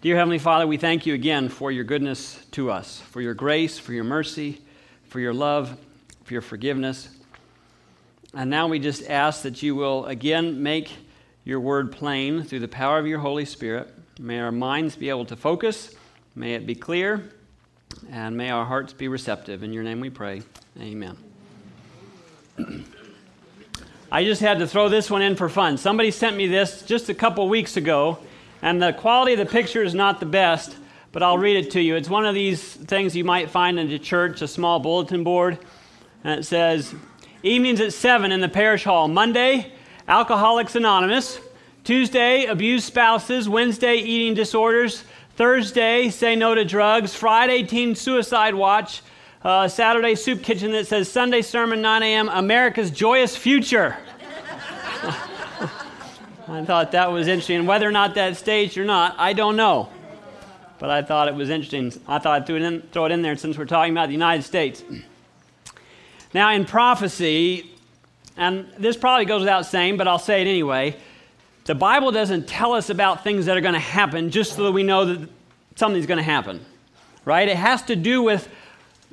[0.00, 3.80] Dear Heavenly Father, we thank you again for your goodness to us, for your grace,
[3.80, 4.60] for your mercy,
[5.08, 5.76] for your love,
[6.22, 7.08] for your forgiveness.
[8.32, 10.92] And now we just ask that you will again make
[11.42, 13.92] your word plain through the power of your Holy Spirit.
[14.20, 15.96] May our minds be able to focus,
[16.36, 17.32] may it be clear,
[18.08, 19.64] and may our hearts be receptive.
[19.64, 20.42] In your name we pray.
[20.80, 21.16] Amen.
[24.12, 25.76] I just had to throw this one in for fun.
[25.76, 28.20] Somebody sent me this just a couple weeks ago
[28.62, 30.76] and the quality of the picture is not the best,
[31.12, 31.96] but I'll read it to you.
[31.96, 35.58] It's one of these things you might find in a church, a small bulletin board.
[36.24, 36.94] And it says,
[37.42, 39.06] Evenings at 7 in the parish hall.
[39.06, 39.72] Monday,
[40.08, 41.38] Alcoholics Anonymous.
[41.84, 43.48] Tuesday, abused spouses.
[43.48, 45.04] Wednesday, eating disorders.
[45.36, 47.14] Thursday, say no to drugs.
[47.14, 49.02] Friday, teen suicide watch.
[49.42, 53.96] Uh, Saturday, soup kitchen that says Sunday sermon, 9 a.m., America's joyous future.
[56.50, 57.66] I thought that was interesting.
[57.66, 59.90] Whether or not that staged or not, I don't know.
[60.78, 61.92] But I thought it was interesting.
[62.06, 64.14] I thought I'd throw it in, throw it in there since we're talking about the
[64.14, 64.82] United States.
[66.32, 67.70] Now, in prophecy,
[68.36, 70.96] and this probably goes without saying, but I'll say it anyway,
[71.64, 74.72] the Bible doesn't tell us about things that are going to happen just so that
[74.72, 75.28] we know that
[75.76, 76.64] something's going to happen,
[77.26, 77.46] right?
[77.46, 78.48] It has to do with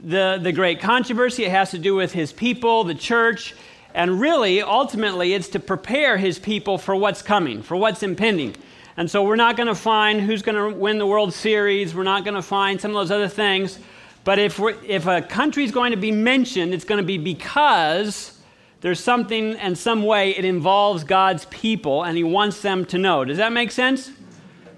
[0.01, 3.55] the, the great controversy, it has to do with his people, the church,
[3.95, 8.53] and really, ultimately, it's to prepare his people for what's coming, for what's impending.
[8.97, 11.95] And so we're not going to find who's going to win the World Series.
[11.95, 13.79] We're not going to find some of those other things.
[14.25, 18.37] But if, if a country is going to be mentioned, it's going to be because
[18.81, 23.23] there's something and some way it involves God's people and he wants them to know.
[23.23, 24.11] Does that make sense?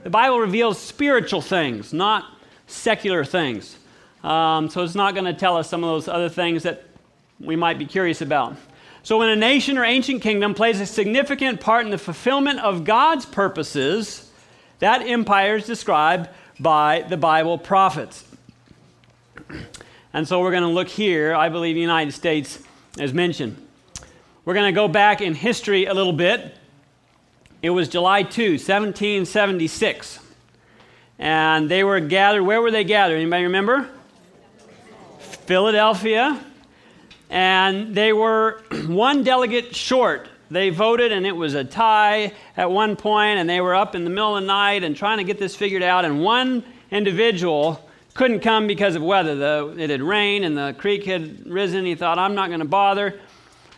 [0.04, 2.24] The Bible reveals spiritual things, not
[2.68, 3.78] secular things.
[4.24, 6.84] Um, so it's not going to tell us some of those other things that
[7.40, 8.56] we might be curious about.
[9.08, 12.84] So, when a nation or ancient kingdom plays a significant part in the fulfillment of
[12.84, 14.30] God's purposes,
[14.80, 16.28] that empire is described
[16.60, 18.26] by the Bible prophets.
[20.12, 21.34] And so, we're going to look here.
[21.34, 22.62] I believe the United States
[23.00, 23.56] is mentioned.
[24.44, 26.58] We're going to go back in history a little bit.
[27.62, 30.20] It was July 2, 1776.
[31.18, 32.44] And they were gathered.
[32.44, 33.16] Where were they gathered?
[33.16, 33.90] Anybody remember?
[35.20, 36.44] Philadelphia
[37.30, 40.30] and they were one delegate short.
[40.50, 44.04] They voted, and it was a tie at one point, and they were up in
[44.04, 46.06] the middle of the night and trying to get this figured out.
[46.06, 49.36] And one individual couldn't come because of weather.
[49.36, 51.86] The, it had rained, and the creek had risen.
[51.86, 53.20] He thought, I'm not going to bother.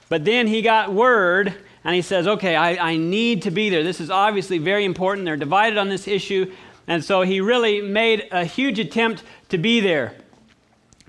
[0.09, 3.83] But then he got word, and he says, Okay, I, I need to be there.
[3.83, 5.25] This is obviously very important.
[5.25, 6.53] They're divided on this issue.
[6.87, 10.15] And so he really made a huge attempt to be there.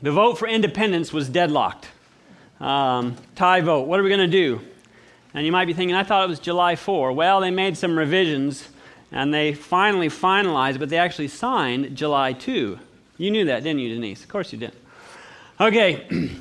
[0.02, 1.88] The vote for independence was deadlocked.
[2.60, 3.86] Um, tie vote.
[3.86, 4.60] What are we going to do?
[5.32, 7.12] And you might be thinking, I thought it was July 4.
[7.12, 8.68] Well, they made some revisions
[9.12, 12.78] and they finally finalized, but they actually signed July 2.
[13.18, 14.22] You knew that, didn't you, Denise?
[14.22, 14.72] Of course you did.
[15.60, 16.30] Okay.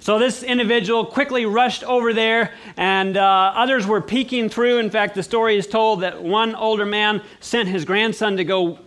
[0.00, 4.76] So this individual quickly rushed over there, and uh, others were peeking through.
[4.76, 8.78] In fact, the story is told that one older man sent his grandson to go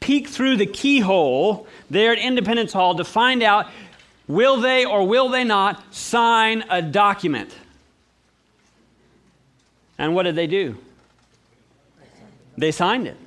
[0.00, 3.66] peek through the keyhole there at Independence Hall to find out
[4.32, 7.54] Will they or will they not sign a document?
[9.98, 10.78] And what did they do?
[12.56, 13.18] They signed it.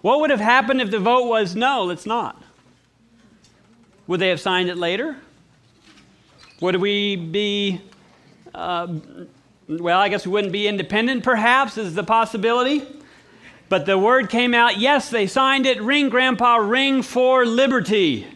[0.00, 2.42] What would have happened if the vote was no, let's not?
[4.06, 5.18] Would they have signed it later?
[6.62, 7.82] Would we be,
[8.54, 8.86] uh,
[9.68, 12.82] well, I guess we wouldn't be independent, perhaps, is the possibility.
[13.68, 15.82] But the word came out yes, they signed it.
[15.82, 18.33] Ring, Grandpa, ring for liberty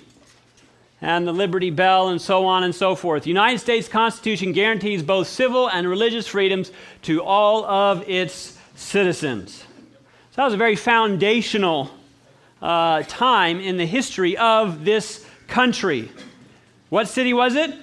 [1.00, 3.22] and the Liberty Bell, and so on and so forth.
[3.22, 6.72] The United States Constitution guarantees both civil and religious freedoms
[7.03, 9.58] to all of its citizens.
[9.58, 11.91] So that was a very foundational
[12.60, 16.10] uh, time in the history of this country.
[16.88, 17.75] What city was it?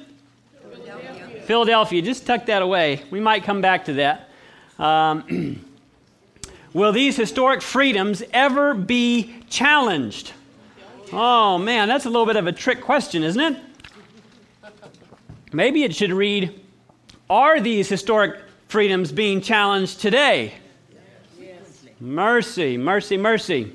[0.62, 1.42] Philadelphia.
[1.44, 2.02] Philadelphia.
[2.02, 3.02] Just tuck that away.
[3.12, 4.30] We might come back to that.
[4.78, 5.66] Um,
[6.74, 10.34] will these historic freedoms ever be challenged?
[11.12, 13.62] Oh man, that's a little bit of a trick question, isn't it?
[15.54, 16.60] Maybe it should read
[17.30, 20.54] Are these historic freedoms being challenged today?
[21.40, 21.86] Yes.
[22.00, 23.72] Mercy, mercy, mercy.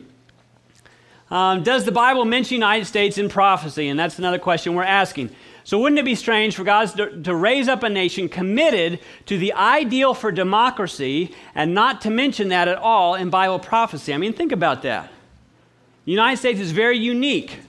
[1.30, 3.88] Um, does the Bible mention United States in prophecy?
[3.88, 5.30] And that's another question we're asking.
[5.62, 9.38] So, wouldn't it be strange for God to, to, raise up a nation committed to
[9.38, 14.12] the ideal for democracy and not to mention that at all in Bible prophecy?
[14.12, 15.12] I mean, think about that.
[16.10, 17.60] The United States is very unique,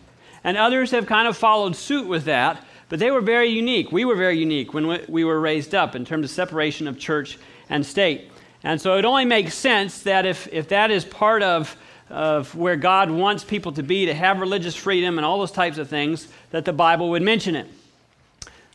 [0.44, 3.92] and others have kind of followed suit with that, but they were very unique.
[3.92, 7.38] We were very unique when we were raised up in terms of separation of church
[7.70, 8.32] and state.
[8.64, 11.78] And so it only makes sense that if, if that is part of
[12.10, 15.78] of where God wants people to be, to have religious freedom, and all those types
[15.78, 17.68] of things, that the Bible would mention it.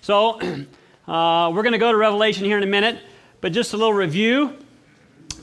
[0.00, 0.38] So,
[1.08, 3.00] uh, we're going to go to Revelation here in a minute,
[3.40, 4.56] but just a little review.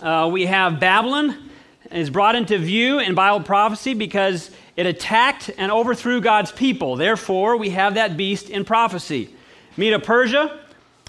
[0.02, 1.50] Uh, we have Babylon
[1.94, 6.96] is brought into view in Bible prophecy because it attacked and overthrew God's people.
[6.96, 9.34] Therefore, we have that beast in prophecy.
[9.78, 10.60] Medo Persia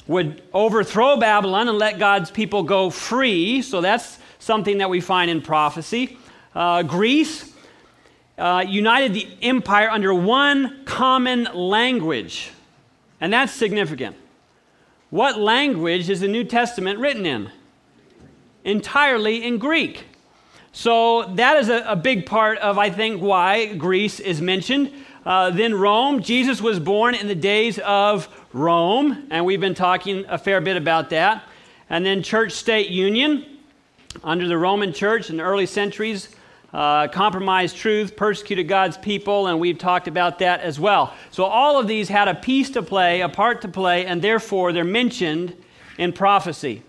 [0.07, 3.63] would overthrow Babylon and let God's people go free.
[3.63, 6.19] So that's something that we find in prophecy.
[6.55, 7.53] Uh, Greece
[8.37, 12.51] uh, united the empire under one common language,
[13.21, 14.17] and that's significant.
[15.11, 17.51] What language is the New Testament written in?
[18.65, 20.05] Entirely in Greek.
[20.75, 24.91] So that is a, a big part of, I think, why Greece is mentioned.
[25.25, 26.21] Uh, then Rome.
[26.21, 30.77] Jesus was born in the days of Rome, and we've been talking a fair bit
[30.77, 31.45] about that.
[31.89, 33.47] And then church state union
[34.25, 36.29] under the Roman church in the early centuries.
[36.73, 41.15] Uh, compromised truth, persecuted God's people, and we've talked about that as well.
[41.31, 44.73] So, all of these had a piece to play, a part to play, and therefore
[44.73, 45.55] they're mentioned
[45.99, 46.83] in prophecy.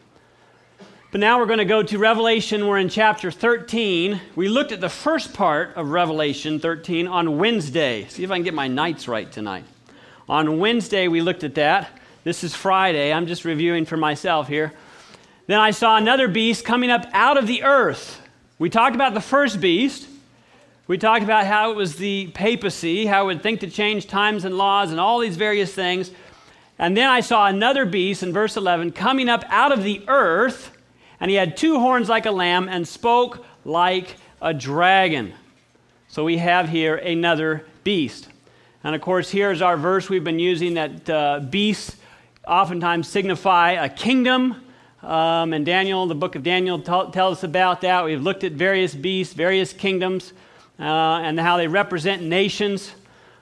[1.16, 2.68] But now we're going to go to Revelation.
[2.68, 4.20] We're in chapter 13.
[4.36, 8.06] We looked at the first part of Revelation 13 on Wednesday.
[8.10, 9.64] See if I can get my nights right tonight.
[10.28, 11.88] On Wednesday, we looked at that.
[12.26, 13.14] This is Friday.
[13.14, 14.74] I'm just reviewing for myself here.
[15.48, 18.22] Then I saw another beast coming up out of the earth.
[18.60, 20.10] We talked about the first beast.
[20.88, 24.44] We talked about how it was the papacy, how it would think to change times
[24.44, 26.12] and laws and all these various things.
[26.78, 30.75] And then I saw another beast in verse 11 coming up out of the earth
[31.20, 35.34] and he had two horns like a lamb and spoke like a dragon.
[36.08, 38.28] So we have here another beast.
[38.84, 41.98] And of course, here's our verse we've been using that uh, beasts
[42.48, 44.64] oftentimes signify a kingdom.
[45.02, 48.06] Um, and Daniel, the book of Daniel, t- tells us about that.
[48.06, 50.34] We've looked at various beasts, various kingdoms,
[50.80, 52.92] uh, and how they represent nations.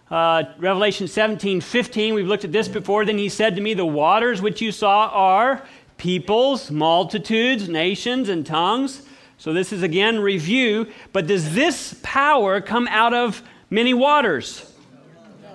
[0.10, 3.06] Uh, Revelation 17, 15, we've looked at this before.
[3.06, 5.64] Then he said to me, The waters which you saw are
[6.04, 9.04] peoples, multitudes, nations, and tongues.
[9.38, 10.88] So this is again review.
[11.14, 14.70] But does this power come out of many waters?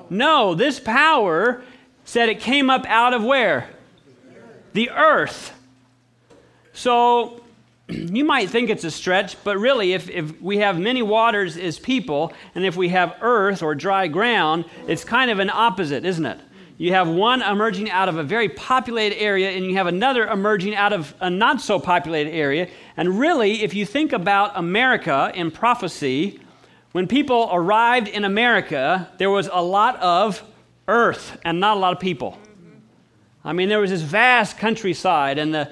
[0.08, 1.62] No, this power
[2.06, 3.68] said it came up out of where?
[4.72, 5.52] The earth.
[6.72, 7.42] So
[7.88, 11.78] you might think it's a stretch, but really, if, if we have many waters as
[11.78, 16.24] people, and if we have earth or dry ground, it's kind of an opposite, isn't
[16.24, 16.40] it?
[16.78, 20.76] You have one emerging out of a very populated area, and you have another emerging
[20.76, 22.68] out of a not so populated area.
[22.96, 26.40] And really, if you think about America in prophecy,
[26.92, 30.42] when people arrived in America, there was a lot of
[30.86, 32.38] earth and not a lot of people.
[33.44, 35.70] I mean, there was this vast countryside, and the,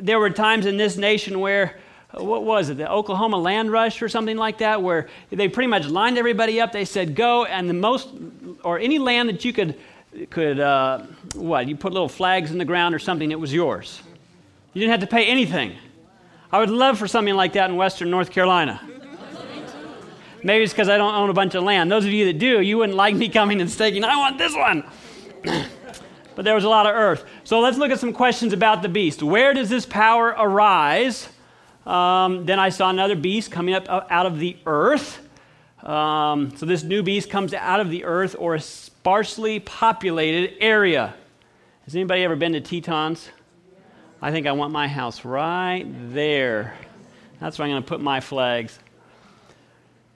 [0.00, 1.78] there were times in this nation where,
[2.12, 5.86] what was it, the Oklahoma land rush or something like that, where they pretty much
[5.86, 6.72] lined everybody up.
[6.72, 8.08] They said, go, and the most,
[8.64, 9.78] or any land that you could
[10.30, 11.00] could, uh,
[11.34, 14.02] what, you put little flags in the ground or something, it was yours.
[14.74, 15.76] You didn't have to pay anything.
[16.50, 18.80] I would love for something like that in Western North Carolina.
[20.44, 21.90] Maybe it's because I don't own a bunch of land.
[21.90, 24.54] Those of you that do, you wouldn't like me coming and staking, I want this
[24.54, 24.84] one.
[26.34, 27.24] but there was a lot of earth.
[27.44, 29.22] So let's look at some questions about the beast.
[29.22, 31.28] Where does this power arise?
[31.86, 35.26] Um, then I saw another beast coming up out of the earth.
[35.82, 38.60] Um, so this new beast comes out of the earth or a
[39.02, 41.12] sparsely populated area.
[41.86, 43.30] Has anybody ever been to Tetons?
[44.20, 46.74] I think I want my house right there.
[47.40, 48.78] That's where I'm going to put my flags.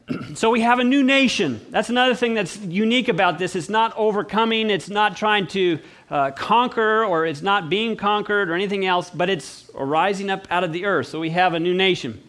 [0.35, 1.67] so we have a new nation.
[1.71, 3.57] That's another thing that's unique about this.
[3.57, 8.55] It's not overcoming, it's not trying to uh, conquer, or it's not being conquered, or
[8.55, 11.09] anything else, but it's rising up out of the earth.
[11.09, 12.23] So we have a new nation.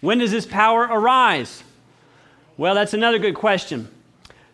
[0.00, 1.64] When does this power arise?
[2.56, 3.88] Well, that's another good question.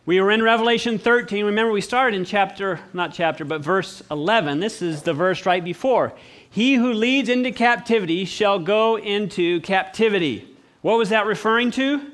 [0.06, 1.46] We were in Revelation 13.
[1.46, 4.60] Remember, we started in chapter, not chapter, but verse 11.
[4.60, 6.12] This is the verse right before.
[6.48, 10.56] He who leads into captivity shall go into captivity.
[10.82, 12.08] What was that referring to?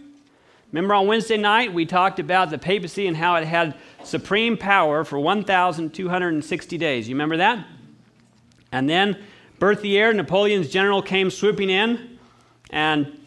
[0.73, 5.05] Remember on Wednesday night, we talked about the papacy and how it had supreme power
[5.05, 7.07] for 1,260 days.
[7.11, 7.67] You remember that?
[8.73, 9.23] And then
[9.59, 12.19] Berthier, Napoleon's general, came swooping in
[12.71, 13.19] and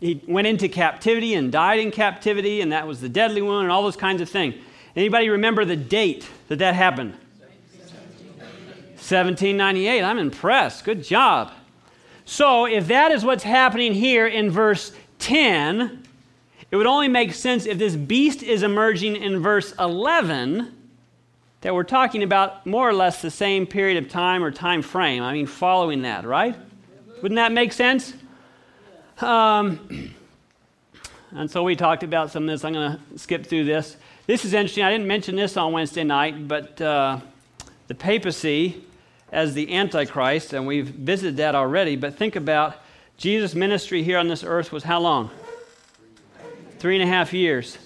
[0.00, 3.72] he went into captivity and died in captivity, and that was the deadly wound and
[3.72, 4.54] all those kinds of things.
[4.96, 7.14] Anybody remember the date that that happened?
[9.10, 10.02] 1798.
[10.02, 10.84] I'm impressed.
[10.84, 11.52] Good job.
[12.24, 16.04] So, if that is what's happening here in verse 10,
[16.70, 20.76] it would only make sense if this beast is emerging in verse 11
[21.62, 25.22] that we're talking about more or less the same period of time or time frame.
[25.22, 26.56] I mean, following that, right?
[27.20, 28.14] Wouldn't that make sense?
[29.22, 30.14] Um,
[31.32, 32.64] And so we talked about some of this.
[32.64, 33.96] I'm going to skip through this.
[34.26, 34.82] This is interesting.
[34.82, 37.20] I didn't mention this on Wednesday night, but uh,
[37.86, 38.82] the papacy
[39.30, 41.94] as the Antichrist, and we've visited that already.
[41.94, 42.78] But think about
[43.16, 45.30] Jesus' ministry here on this earth was how long?
[46.80, 47.78] Three and a half years.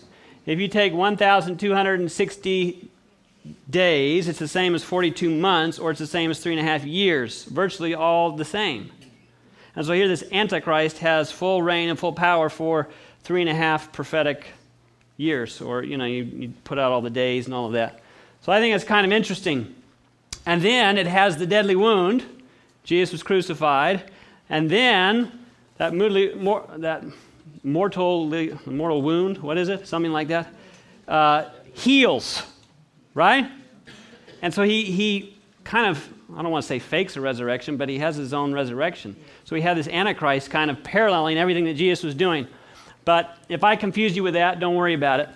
[0.47, 2.89] If you take 1,260
[3.69, 6.71] days, it's the same as 42 months, or it's the same as three and a
[6.71, 7.45] half years.
[7.45, 8.91] Virtually all the same.
[9.77, 12.89] And so here, this Antichrist has full reign and full power for
[13.23, 14.47] three and a half prophetic
[15.17, 18.01] years, or, you know, you, you put out all the days and all of that.
[18.43, 19.75] So I think it's kind of interesting.
[20.47, 22.25] And then it has the deadly wound.
[22.85, 24.11] Jesus was crucified.
[24.51, 25.33] And then
[25.79, 27.03] that, mor- that
[27.63, 28.27] mortal,
[28.67, 29.89] mortal wound, what is it?
[29.89, 30.55] Something like that,
[31.09, 32.43] uh, heals,
[33.15, 33.51] right?
[34.43, 37.89] And so he, he kind of, I don't want to say fakes a resurrection, but
[37.89, 39.17] he has his own resurrection.
[39.45, 42.47] So we have this Antichrist kind of paralleling everything that Jesus was doing.
[43.05, 45.29] But if I confuse you with that, don't worry about it.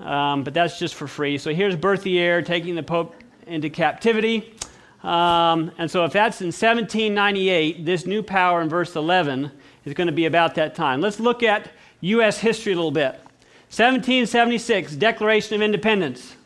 [0.00, 1.38] Um, but that's just for free.
[1.38, 3.14] So here's Berthier taking the Pope
[3.46, 4.54] into captivity.
[5.02, 9.50] Um, and so if that's in 1798, this new power in verse 11
[9.84, 11.00] is going to be about that time.
[11.00, 12.38] Let's look at U.S.
[12.38, 13.12] history a little bit.
[13.70, 16.36] 1776, Declaration of Independence.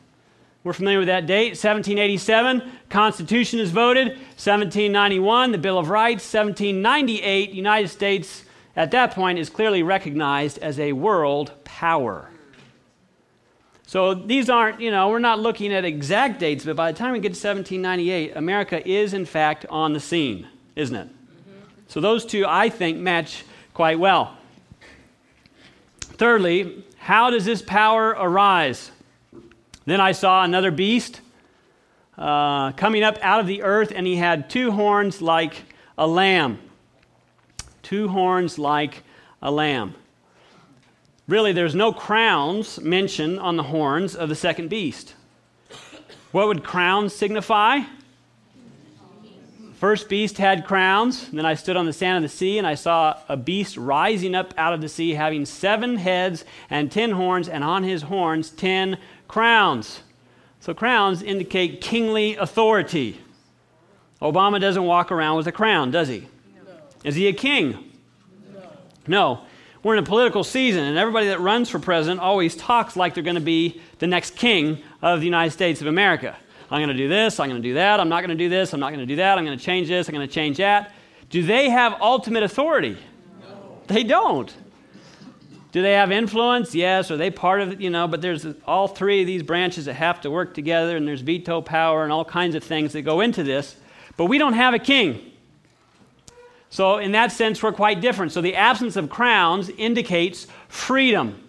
[0.66, 1.50] We're familiar with that date.
[1.50, 4.08] 1787, Constitution is voted.
[4.08, 6.24] 1791, the Bill of Rights.
[6.24, 8.42] 1798, United States
[8.74, 12.30] at that point is clearly recognized as a world power.
[13.86, 17.12] So these aren't, you know, we're not looking at exact dates, but by the time
[17.12, 21.06] we get to 1798, America is in fact on the scene, isn't it?
[21.06, 21.60] Mm-hmm.
[21.86, 24.36] So those two, I think, match quite well.
[26.00, 28.90] Thirdly, how does this power arise?
[29.86, 31.20] Then I saw another beast
[32.18, 35.62] uh, coming up out of the earth, and he had two horns like
[35.96, 36.58] a lamb.
[37.82, 39.04] Two horns like
[39.40, 39.94] a lamb.
[41.28, 45.14] Really, there's no crowns mentioned on the horns of the second beast.
[46.32, 47.80] What would crowns signify?
[49.74, 51.28] First beast had crowns.
[51.28, 54.34] Then I stood on the sand of the sea, and I saw a beast rising
[54.34, 58.50] up out of the sea, having seven heads and ten horns, and on his horns
[58.50, 58.96] ten
[59.28, 60.00] crowns.
[60.60, 63.20] So crowns indicate kingly authority.
[64.20, 66.20] Obama doesn't walk around with a crown, does he?
[66.20, 66.72] No.
[67.04, 67.92] Is he a king?
[68.52, 68.62] No.
[69.06, 69.40] no.
[69.82, 73.22] We're in a political season, and everybody that runs for president always talks like they're
[73.22, 76.36] going to be the next king of the United States of America.
[76.70, 78.48] I'm going to do this, I'm going to do that, I'm not going to do
[78.48, 80.34] this, I'm not going to do that, I'm going to change this, I'm going to
[80.34, 80.92] change that.
[81.30, 82.98] Do they have ultimate authority?
[83.40, 83.78] No.
[83.86, 84.52] They don't.
[85.76, 86.74] Do they have influence?
[86.74, 87.10] Yes.
[87.10, 87.82] Are they part of it?
[87.82, 91.06] You know, but there's all three of these branches that have to work together, and
[91.06, 93.76] there's veto power and all kinds of things that go into this.
[94.16, 95.32] But we don't have a king.
[96.70, 98.32] So, in that sense, we're quite different.
[98.32, 101.46] So, the absence of crowns indicates freedom.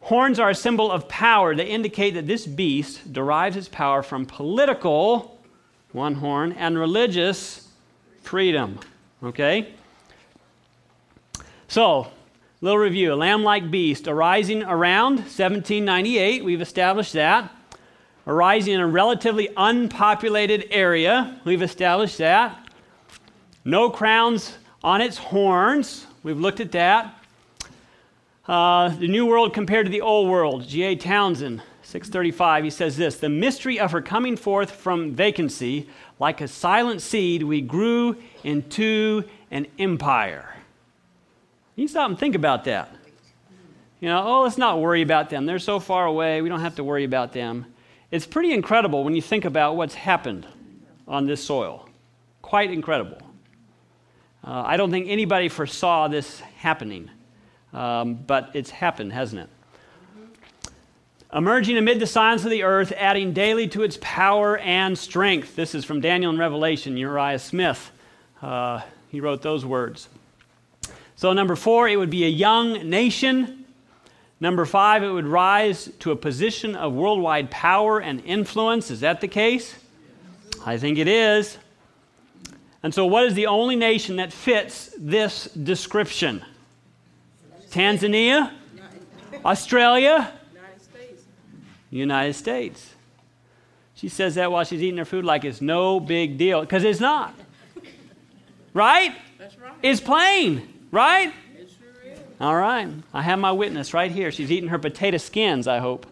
[0.00, 1.54] Horns are a symbol of power.
[1.54, 5.40] They indicate that this beast derives its power from political,
[5.92, 7.68] one horn, and religious
[8.22, 8.80] freedom.
[9.22, 9.72] Okay?
[11.68, 12.10] So,
[12.62, 13.12] little review.
[13.12, 16.44] A lamb like beast arising around 1798.
[16.44, 17.52] We've established that.
[18.24, 21.40] Arising in a relatively unpopulated area.
[21.44, 22.68] We've established that.
[23.64, 26.06] No crowns on its horns.
[26.22, 27.18] We've looked at that.
[28.46, 30.66] Uh, the New World compared to the Old World.
[30.66, 30.94] G.A.
[30.94, 35.88] Townsend, 635, he says this The mystery of her coming forth from vacancy,
[36.20, 40.52] like a silent seed, we grew into an empire.
[41.76, 42.94] You stop and think about that.
[44.00, 45.46] You know, oh, let's not worry about them.
[45.46, 47.66] They're so far away, we don't have to worry about them.
[48.10, 50.46] It's pretty incredible when you think about what's happened
[51.08, 51.88] on this soil.
[52.42, 53.18] Quite incredible.
[54.44, 57.10] Uh, I don't think anybody foresaw this happening,
[57.72, 60.68] um, but it's happened, hasn't it?
[61.32, 65.56] Emerging amid the signs of the earth, adding daily to its power and strength.
[65.56, 67.90] This is from Daniel and Revelation, Uriah Smith.
[68.42, 70.08] Uh, he wrote those words.
[71.22, 73.64] So, number four, it would be a young nation.
[74.40, 78.90] Number five, it would rise to a position of worldwide power and influence.
[78.90, 79.72] Is that the case?
[80.66, 81.58] I think it is.
[82.82, 86.44] And so, what is the only nation that fits this description?
[87.70, 88.50] Tanzania?
[89.44, 90.32] Australia?
[91.90, 92.94] United States.
[93.94, 96.98] She says that while she's eating her food like it's no big deal, because it's
[96.98, 97.32] not.
[98.74, 99.14] Right?
[99.38, 99.72] That's right.
[99.82, 101.32] It's plain, right?
[101.56, 102.14] Sure.
[102.40, 102.88] All right.
[103.12, 104.30] I have my witness right here.
[104.30, 106.06] She's eating her potato skins, I hope.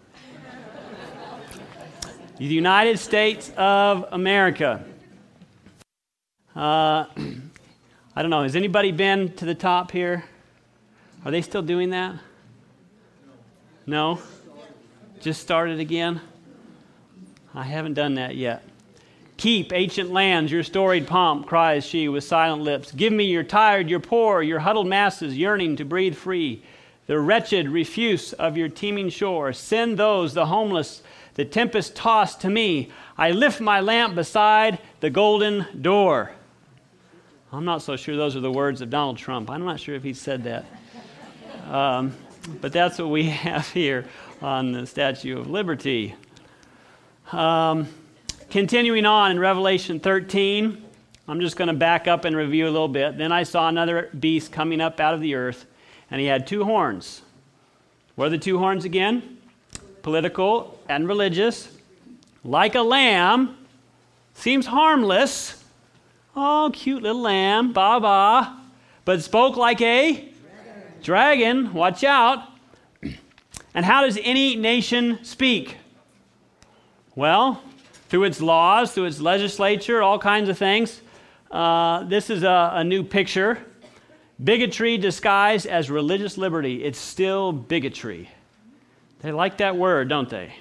[2.38, 4.84] the United States of America.
[6.56, 7.04] Uh,
[8.16, 8.42] I don't know.
[8.42, 10.24] Has anybody been to the top here?
[11.24, 12.16] Are they still doing that?
[13.86, 14.18] No?
[15.20, 16.20] Just started again?
[17.54, 18.62] I haven't done that yet.
[19.40, 22.92] Keep, ancient lands, your storied pomp, cries she with silent lips.
[22.92, 26.62] Give me your tired, your poor, your huddled masses yearning to breathe free.
[27.06, 29.54] The wretched refuse of your teeming shore.
[29.54, 31.02] Send those, the homeless,
[31.36, 32.90] the tempest tossed to me.
[33.16, 36.32] I lift my lamp beside the golden door.
[37.50, 39.48] I'm not so sure those are the words of Donald Trump.
[39.48, 40.66] I'm not sure if he said that.
[41.66, 42.14] Um,
[42.60, 44.04] but that's what we have here
[44.42, 46.14] on the Statue of Liberty.
[47.32, 47.88] Um,
[48.50, 50.84] Continuing on in Revelation 13,
[51.28, 53.16] I'm just going to back up and review a little bit.
[53.16, 55.66] Then I saw another beast coming up out of the earth,
[56.10, 57.22] and he had two horns.
[58.16, 59.38] What are the two horns again?
[60.02, 61.68] Political and religious.
[62.42, 63.56] Like a lamb,
[64.34, 65.62] seems harmless.
[66.34, 68.58] Oh, cute little lamb, ba ba.
[69.04, 71.02] But spoke like a dragon.
[71.02, 71.72] dragon.
[71.72, 72.48] Watch out.
[73.74, 75.76] And how does any nation speak?
[77.14, 77.62] Well,
[78.10, 81.00] through its laws, through its legislature, all kinds of things.
[81.50, 83.58] Uh, this is a, a new picture.
[84.42, 86.82] Bigotry disguised as religious liberty.
[86.82, 88.28] It's still bigotry.
[89.20, 90.52] They like that word, don't they?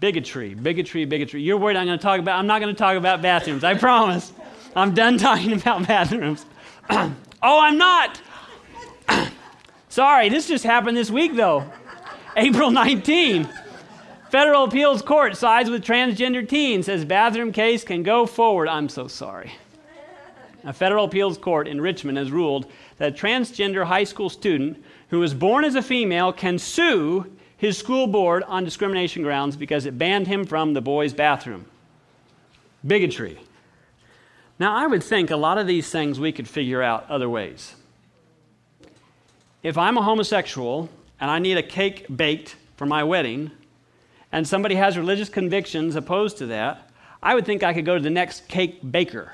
[0.00, 1.42] Bigotry, bigotry, bigotry.
[1.42, 3.74] You're worried I'm going to talk about, I'm not going to talk about bathrooms, I
[3.74, 4.32] promise.
[4.76, 6.44] I'm done talking about bathrooms.
[6.90, 8.20] oh, I'm not!
[9.88, 11.64] Sorry, this just happened this week though.
[12.36, 13.48] April 19.
[14.32, 18.66] Federal Appeals Court sides with transgender teen, says bathroom case can go forward.
[18.66, 19.52] I'm so sorry.
[20.64, 22.64] A federal appeals court in Richmond has ruled
[22.96, 27.76] that a transgender high school student who was born as a female can sue his
[27.76, 31.66] school board on discrimination grounds because it banned him from the boys' bathroom.
[32.86, 33.38] Bigotry.
[34.58, 37.74] Now, I would think a lot of these things we could figure out other ways.
[39.62, 40.88] If I'm a homosexual
[41.20, 43.50] and I need a cake baked for my wedding,
[44.32, 46.90] and somebody has religious convictions opposed to that,
[47.22, 49.32] I would think I could go to the next cake baker.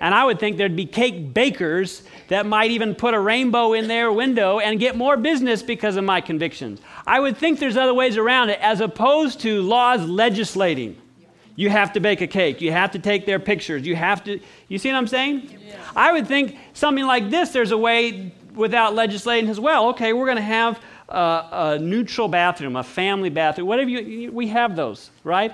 [0.00, 3.88] And I would think there'd be cake bakers that might even put a rainbow in
[3.88, 6.80] their window and get more business because of my convictions.
[7.04, 10.96] I would think there's other ways around it as opposed to laws legislating.
[11.56, 12.60] You have to bake a cake.
[12.60, 13.84] You have to take their pictures.
[13.84, 14.38] You have to.
[14.68, 15.58] You see what I'm saying?
[15.66, 15.76] Yeah.
[15.96, 19.88] I would think something like this, there's a way without legislating as well.
[19.88, 24.76] Okay, we're going to have a neutral bathroom, a family bathroom, whatever you, we have
[24.76, 25.52] those, right?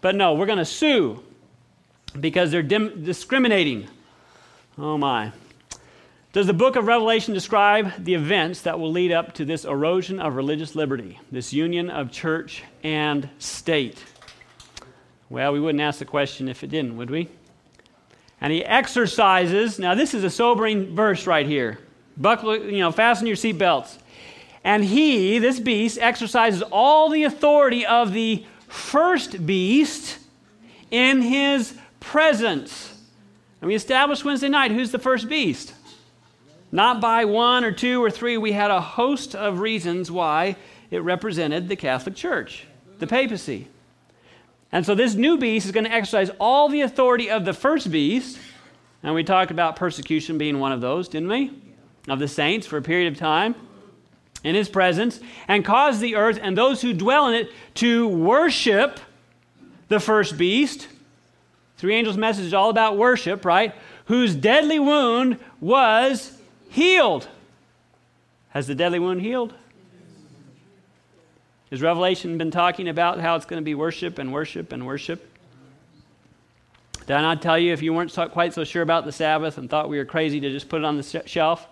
[0.00, 1.22] But no, we're going to sue
[2.18, 3.88] because they're dim- discriminating.
[4.76, 5.32] Oh my.
[6.32, 10.18] Does the book of Revelation describe the events that will lead up to this erosion
[10.18, 14.02] of religious liberty, this union of church and state?
[15.30, 17.28] Well, we wouldn't ask the question if it didn't, would we?
[18.40, 21.78] And he exercises, now this is a sobering verse right here.
[22.16, 23.98] Buckle, you know, fasten your seatbelts.
[24.64, 30.18] And he, this beast, exercises all the authority of the first beast
[30.90, 32.98] in his presence.
[33.60, 35.74] And we established Wednesday night who's the first beast?
[36.72, 38.38] Not by one or two or three.
[38.38, 40.56] We had a host of reasons why
[40.90, 42.66] it represented the Catholic Church,
[42.98, 43.68] the papacy.
[44.72, 47.90] And so this new beast is going to exercise all the authority of the first
[47.90, 48.38] beast.
[49.02, 51.52] And we talked about persecution being one of those, didn't we?
[52.08, 53.54] Of the saints for a period of time
[54.44, 59.00] in his presence and cause the earth and those who dwell in it to worship
[59.88, 60.86] the first beast.
[61.78, 63.74] Three angels' message is all about worship, right?
[64.04, 67.26] Whose deadly wound was healed.
[68.50, 69.54] Has the deadly wound healed?
[71.70, 75.28] Has Revelation been talking about how it's going to be worship and worship and worship?
[77.06, 79.68] Did I not tell you if you weren't quite so sure about the Sabbath and
[79.68, 81.66] thought we were crazy to just put it on the shelf?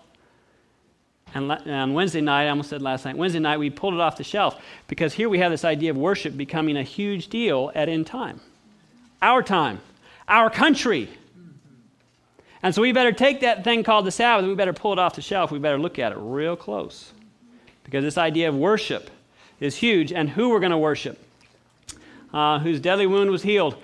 [1.33, 4.17] And on Wednesday night, I almost said last night, Wednesday night, we pulled it off
[4.17, 7.89] the shelf because here we have this idea of worship becoming a huge deal at
[7.89, 8.39] end time.
[9.21, 9.79] Our time,
[10.27, 11.09] our country.
[12.61, 15.15] And so we better take that thing called the Sabbath, we better pull it off
[15.15, 15.51] the shelf.
[15.51, 17.11] We better look at it real close.
[17.83, 19.09] Because this idea of worship
[19.59, 21.19] is huge, and who we're going to worship,
[22.33, 23.75] uh, whose deadly wound was healed.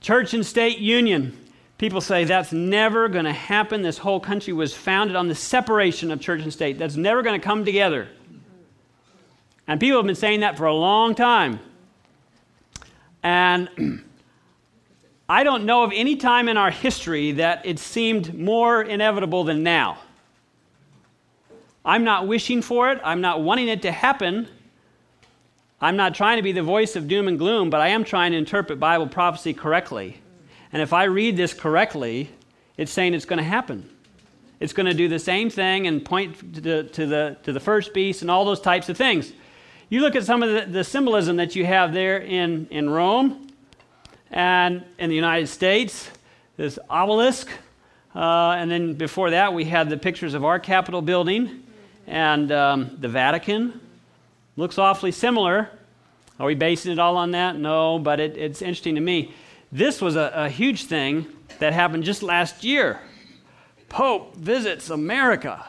[0.00, 1.39] Church and state union.
[1.80, 3.80] People say that's never going to happen.
[3.80, 6.78] This whole country was founded on the separation of church and state.
[6.78, 8.06] That's never going to come together.
[9.66, 11.58] And people have been saying that for a long time.
[13.22, 14.04] And
[15.30, 19.62] I don't know of any time in our history that it seemed more inevitable than
[19.62, 20.00] now.
[21.82, 24.48] I'm not wishing for it, I'm not wanting it to happen.
[25.80, 28.32] I'm not trying to be the voice of doom and gloom, but I am trying
[28.32, 30.20] to interpret Bible prophecy correctly.
[30.72, 32.30] And if I read this correctly,
[32.76, 33.88] it's saying it's going to happen.
[34.60, 37.60] It's going to do the same thing and point to the, to, the, to the
[37.60, 39.32] first beast and all those types of things.
[39.88, 43.48] You look at some of the, the symbolism that you have there in, in Rome
[44.30, 46.10] and in the United States,
[46.56, 47.48] this obelisk.
[48.14, 51.64] Uh, and then before that, we had the pictures of our Capitol building
[52.06, 53.80] and um, the Vatican.
[54.56, 55.70] Looks awfully similar.
[56.38, 57.56] Are we basing it all on that?
[57.56, 59.34] No, but it, it's interesting to me.
[59.72, 61.26] This was a, a huge thing
[61.58, 63.00] that happened just last year.
[63.88, 65.66] Pope visits America.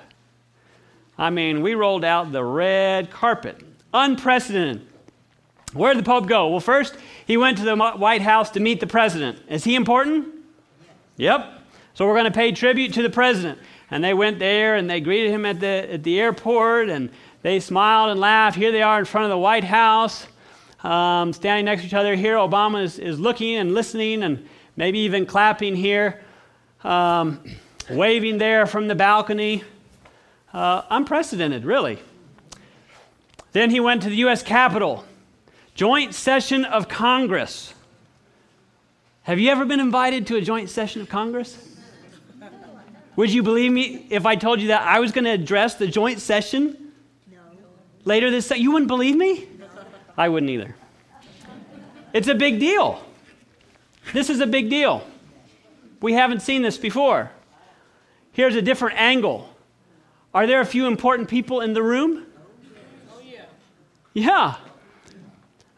[1.18, 3.62] I mean, we rolled out the red carpet.
[3.94, 4.88] Unprecedented.
[5.74, 6.48] Where did the Pope go?
[6.48, 9.40] Well, first, he went to the White House to meet the president.
[9.48, 10.28] Is he important?
[11.18, 11.60] Yep.
[11.94, 13.60] So we're going to pay tribute to the president.
[13.90, 17.10] And they went there and they greeted him at the, at the airport and
[17.42, 18.58] they smiled and laughed.
[18.58, 20.28] Here they are in front of the White House,
[20.84, 22.16] um, standing next to each other.
[22.16, 26.22] Here, Obama is, is looking and listening and maybe even clapping here.
[26.84, 27.44] Um,
[27.90, 29.64] waving there from the balcony.
[30.54, 32.00] Uh, unprecedented, really.
[33.52, 34.44] Then he went to the U.S.
[34.44, 35.06] Capitol,
[35.76, 37.74] joint session of Congress.
[39.24, 41.58] Have you ever been invited to a joint session of Congress?
[43.18, 45.88] Would you believe me if I told you that I was going to address the
[45.88, 46.94] joint session
[47.32, 47.40] no.
[48.06, 48.50] later this?
[48.52, 49.48] You wouldn't believe me?
[50.18, 50.76] I wouldn't either.
[52.14, 53.04] It's a big deal.
[54.14, 55.06] This is a big deal.
[56.02, 57.32] We haven't seen this before.
[58.32, 59.50] Here's a different angle.
[60.34, 62.26] Are there a few important people in the room?
[63.12, 63.22] Oh,
[64.14, 64.56] yeah.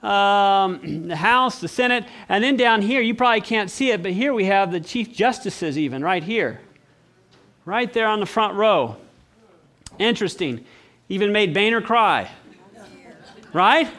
[0.03, 0.67] Yeah.
[0.73, 4.11] Um, the House, the Senate, and then down here, you probably can't see it, but
[4.11, 6.61] here we have the Chief Justices, even right here.
[7.65, 8.97] Right there on the front row.
[9.97, 10.65] Interesting.
[11.09, 12.29] Even made Boehner cry.
[13.53, 13.89] Right?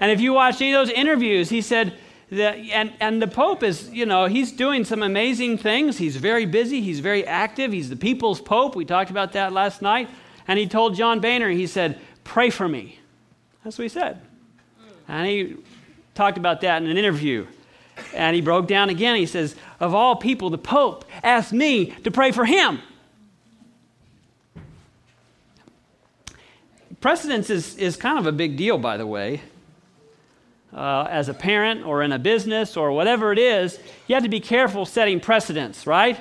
[0.00, 1.94] And if you watch any of those interviews, he said,
[2.30, 5.98] the, and, and the Pope is, you know, he's doing some amazing things.
[5.98, 7.72] He's very busy, he's very active.
[7.72, 8.74] He's the people's Pope.
[8.74, 10.08] We talked about that last night.
[10.48, 12.98] And he told John Boehner, he said, Pray for me.
[13.62, 14.20] That's what he said.
[15.08, 15.56] And he
[16.14, 17.46] talked about that in an interview.
[18.14, 19.16] And he broke down again.
[19.16, 22.80] He says, Of all people, the Pope asked me to pray for him.
[27.00, 29.42] Precedence is, is kind of a big deal, by the way
[30.74, 34.28] uh, as a parent or in a business or whatever it is, you have to
[34.28, 36.18] be careful setting precedents, right?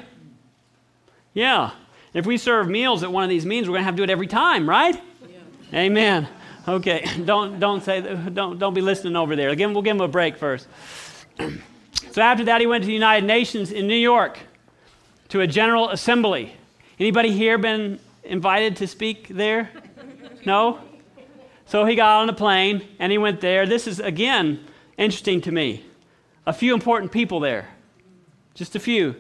[1.34, 1.72] Yeah.
[2.14, 4.04] If we serve meals at one of these meetings, we're going to have to do
[4.04, 5.02] it every time, right?
[5.28, 5.80] Yeah.
[5.80, 6.28] Amen.
[6.68, 7.06] Okay.
[7.26, 9.50] Don't don't say don't don't be listening over there.
[9.50, 10.68] Again, we'll give him a break first.
[12.12, 14.40] so after that, he went to the United Nations in New York
[15.30, 16.56] to a general assembly.
[17.00, 19.72] Anybody here been invited to speak there?
[20.46, 20.80] No.
[21.74, 23.66] So he got on a plane and he went there.
[23.66, 24.64] This is, again,
[24.96, 25.84] interesting to me.
[26.46, 27.68] A few important people there,
[28.54, 29.16] just a few.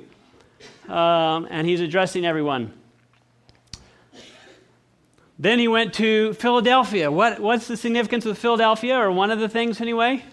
[0.88, 2.72] Um, and he's addressing everyone.
[5.39, 7.10] Then he went to Philadelphia.
[7.10, 10.24] What, what's the significance of Philadelphia, or one of the things anyway?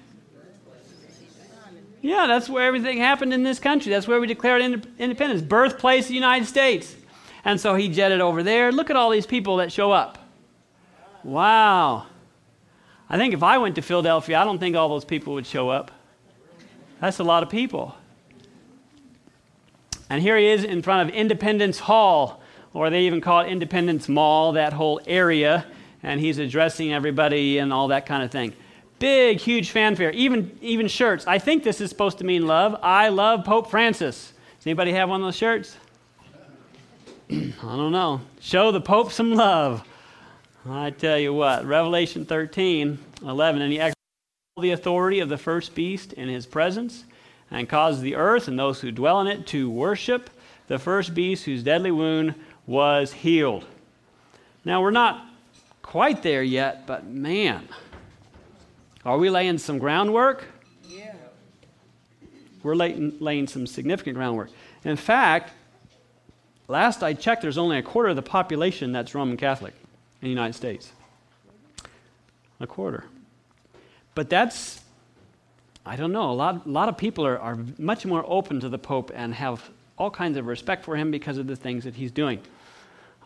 [2.02, 3.90] Yeah, that's where everything happened in this country.
[3.90, 4.60] That's where we declared
[4.98, 6.94] independence, birthplace of the United States.
[7.46, 8.72] And so he jetted over there.
[8.72, 10.18] Look at all these people that show up.
[11.24, 12.08] Wow.
[13.10, 15.68] I think if I went to Philadelphia, I don't think all those people would show
[15.68, 15.90] up.
[17.00, 17.96] That's a lot of people.
[20.08, 22.40] And here he is in front of Independence Hall,
[22.72, 25.66] or they even call it Independence Mall, that whole area,
[26.04, 28.52] and he's addressing everybody and all that kind of thing.
[29.00, 31.26] Big, huge fanfare, even, even shirts.
[31.26, 32.78] I think this is supposed to mean love.
[32.80, 34.32] I love Pope Francis.
[34.58, 35.76] Does anybody have one of those shirts?
[37.30, 38.20] I don't know.
[38.40, 39.84] Show the Pope some love.
[40.68, 43.96] I tell you what, Revelation 13, 11, and he exercised
[44.60, 47.04] the authority of the first beast in his presence,
[47.50, 50.28] and caused the earth and those who dwell in it to worship
[50.66, 52.34] the first beast whose deadly wound
[52.66, 53.64] was healed.
[54.64, 55.26] Now, we're not
[55.80, 57.66] quite there yet, but man,
[59.02, 60.44] are we laying some groundwork?
[60.86, 61.14] Yeah.
[62.62, 64.50] We're laying, laying some significant groundwork.
[64.84, 65.52] In fact,
[66.68, 69.72] last I checked, there's only a quarter of the population that's Roman Catholic
[70.20, 70.92] in the United States.
[72.60, 73.04] A quarter.
[74.14, 74.82] But that's,
[75.86, 78.68] I don't know, a lot, a lot of people are, are much more open to
[78.68, 81.94] the Pope and have all kinds of respect for him because of the things that
[81.94, 82.40] he's doing.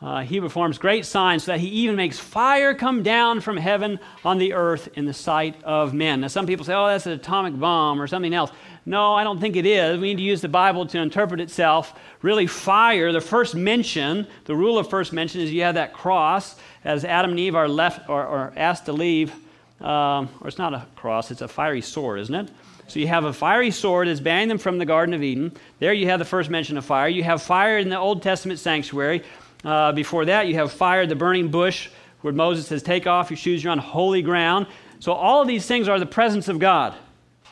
[0.02, 3.98] Uh, he performs great signs so that he even makes fire come down from heaven
[4.24, 6.20] on the earth in the sight of men.
[6.20, 8.50] Now, some people say, oh, that's an atomic bomb or something else.
[8.86, 9.98] No, I don't think it is.
[9.98, 11.98] We need to use the Bible to interpret itself.
[12.20, 16.56] Really, fire, the first mention, the rule of first mention is you have that cross,
[16.84, 19.32] as Adam and Eve are left or, or asked to leave,
[19.80, 22.50] um, or it's not a cross, it's a fiery sword, isn't it?
[22.88, 25.52] So you have a fiery sword that's banning them from the Garden of Eden.
[25.78, 27.08] There you have the first mention of fire.
[27.08, 29.22] You have fire in the Old Testament sanctuary.
[29.64, 31.88] Uh, before that, you have fire, the burning bush,
[32.20, 34.66] where Moses says, Take off your shoes, you're on holy ground.
[35.00, 36.94] So all of these things are the presence of God,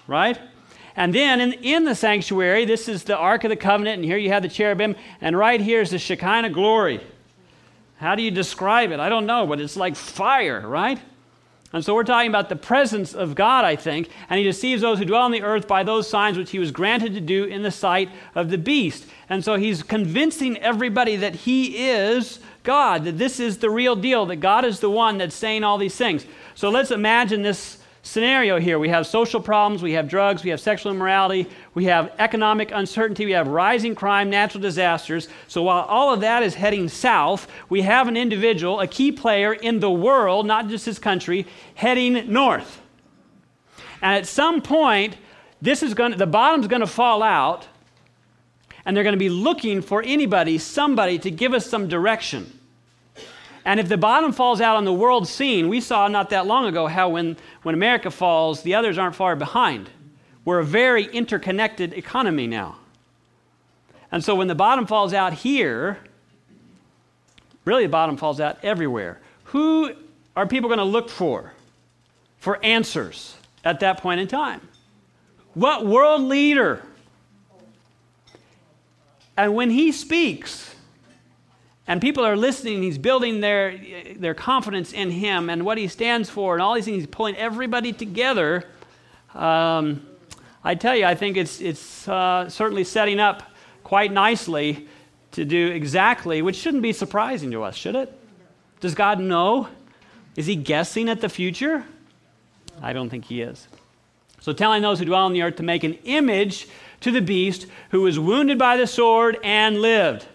[0.06, 0.38] right?
[0.94, 4.18] And then in, in the sanctuary, this is the Ark of the Covenant, and here
[4.18, 7.00] you have the cherubim, and right here is the Shekinah glory.
[7.96, 9.00] How do you describe it?
[9.00, 10.98] I don't know, but it's like fire, right?
[11.72, 14.98] And so we're talking about the presence of God, I think, and he deceives those
[14.98, 17.62] who dwell on the earth by those signs which he was granted to do in
[17.62, 19.06] the sight of the beast.
[19.30, 24.26] And so he's convincing everybody that he is God, that this is the real deal,
[24.26, 26.26] that God is the one that's saying all these things.
[26.54, 28.78] So let's imagine this scenario here.
[28.78, 33.24] We have social problems, we have drugs, we have sexual immorality, we have economic uncertainty,
[33.24, 35.28] we have rising crime, natural disasters.
[35.46, 39.52] So while all of that is heading south, we have an individual, a key player
[39.52, 42.80] in the world, not just his country, heading north.
[44.02, 45.16] And at some point,
[45.60, 47.68] this is going to, the bottom's going to fall out,
[48.84, 52.58] and they're going to be looking for anybody, somebody to give us some direction.
[53.64, 56.66] And if the bottom falls out on the world scene, we saw not that long
[56.66, 59.88] ago how when, when America falls, the others aren't far behind.
[60.44, 62.78] We're a very interconnected economy now.
[64.10, 65.98] And so when the bottom falls out here,
[67.64, 69.20] really the bottom falls out everywhere.
[69.44, 69.92] Who
[70.34, 71.52] are people going to look for
[72.38, 74.60] for answers at that point in time?
[75.54, 76.82] What world leader?
[79.36, 80.71] And when he speaks,
[81.86, 82.82] and people are listening.
[82.82, 83.78] He's building their,
[84.16, 86.98] their confidence in him and what he stands for and all these things.
[86.98, 88.64] He's pulling everybody together.
[89.34, 90.06] Um,
[90.62, 93.42] I tell you, I think it's, it's uh, certainly setting up
[93.82, 94.86] quite nicely
[95.32, 98.12] to do exactly, which shouldn't be surprising to us, should it?
[98.80, 99.68] Does God know?
[100.36, 101.84] Is he guessing at the future?
[102.80, 103.68] I don't think he is.
[104.40, 106.68] So, telling those who dwell on the earth to make an image
[107.00, 110.26] to the beast who was wounded by the sword and lived.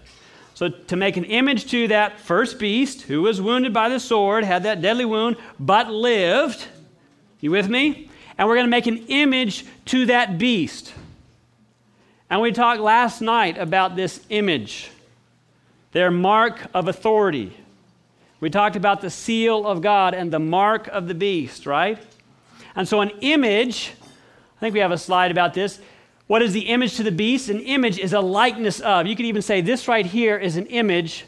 [0.58, 4.44] So, to make an image to that first beast who was wounded by the sword,
[4.44, 6.66] had that deadly wound, but lived.
[7.40, 8.10] You with me?
[8.36, 10.96] And we're going to make an image to that beast.
[12.28, 14.90] And we talked last night about this image,
[15.92, 17.56] their mark of authority.
[18.40, 22.00] We talked about the seal of God and the mark of the beast, right?
[22.76, 23.94] And so, an image,
[24.58, 25.80] I think we have a slide about this,
[26.28, 27.50] what is the image to the beast?
[27.50, 29.08] An image is a likeness of.
[29.08, 31.26] You could even say this right here is an image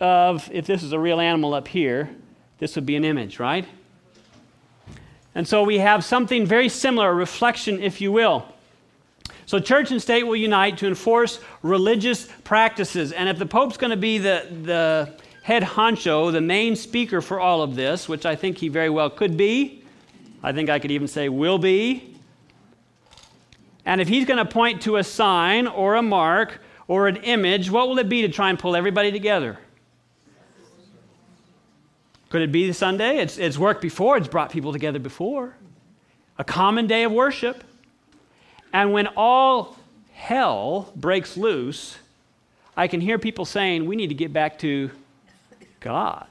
[0.00, 2.10] of, if this is a real animal up here,
[2.58, 3.64] this would be an image, right?
[5.34, 8.46] And so we have something very similar, a reflection, if you will.
[9.46, 13.12] So, church and state will unite to enforce religious practices.
[13.12, 17.40] And if the Pope's going to be the, the head honcho, the main speaker for
[17.40, 19.82] all of this, which I think he very well could be,
[20.42, 22.11] I think I could even say will be,
[23.84, 27.70] and if he's going to point to a sign or a mark or an image,
[27.70, 29.58] what will it be to try and pull everybody together?
[32.28, 33.18] Could it be the Sunday?
[33.18, 35.54] It's, it's worked before, it's brought people together before.
[36.38, 37.62] A common day of worship.
[38.72, 39.76] And when all
[40.12, 41.98] hell breaks loose,
[42.74, 44.90] I can hear people saying, we need to get back to
[45.80, 46.26] God.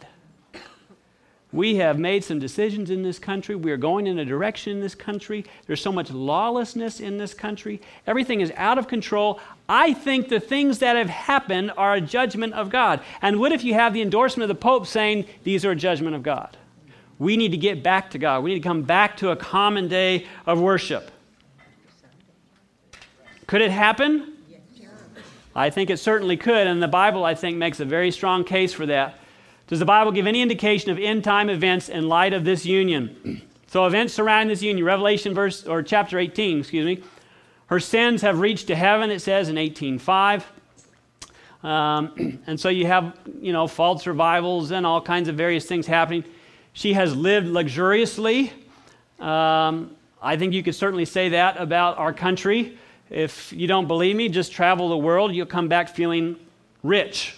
[1.54, 3.56] We have made some decisions in this country.
[3.56, 5.46] We are going in a direction in this country.
[5.68, 7.82] There's so much lawlessness in this country.
[8.08, 9.40] Everything is out of control.
[9.68, 13.02] I think the things that have happened are a judgment of God.
[13.22, 16.16] And what if you have the endorsement of the Pope saying these are a judgment
[16.16, 16.56] of God?
[17.20, 18.44] We need to get back to God.
[18.44, 21.12] We need to come back to a common day of worship.
[23.46, 24.38] Could it happen?
[25.54, 26.66] I think it certainly could.
[26.66, 29.18] And the Bible, I think, makes a very strong case for that.
[29.72, 33.42] Does the Bible give any indication of end time events in light of this union?
[33.68, 37.02] so events surrounding this union, Revelation verse or chapter 18, excuse me.
[37.68, 40.44] Her sins have reached to heaven, it says in 18:5.
[41.64, 45.88] Um, and so you have, you know, false revivals and all kinds of various things
[45.88, 46.26] happening.
[46.74, 48.52] She has lived luxuriously.
[49.22, 52.78] Um, I think you could certainly say that about our country.
[53.10, 55.34] If you don't believe me, just travel the world.
[55.34, 56.36] You'll come back feeling
[56.84, 57.38] rich.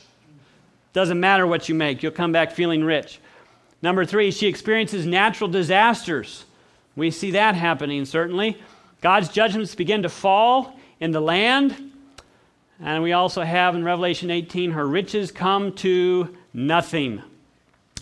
[0.93, 3.19] Doesn't matter what you make, you'll come back feeling rich.
[3.81, 6.45] Number three, she experiences natural disasters.
[6.95, 8.57] We see that happening, certainly.
[9.01, 11.91] God's judgments begin to fall in the land.
[12.79, 17.21] And we also have in Revelation 18, her riches come to nothing.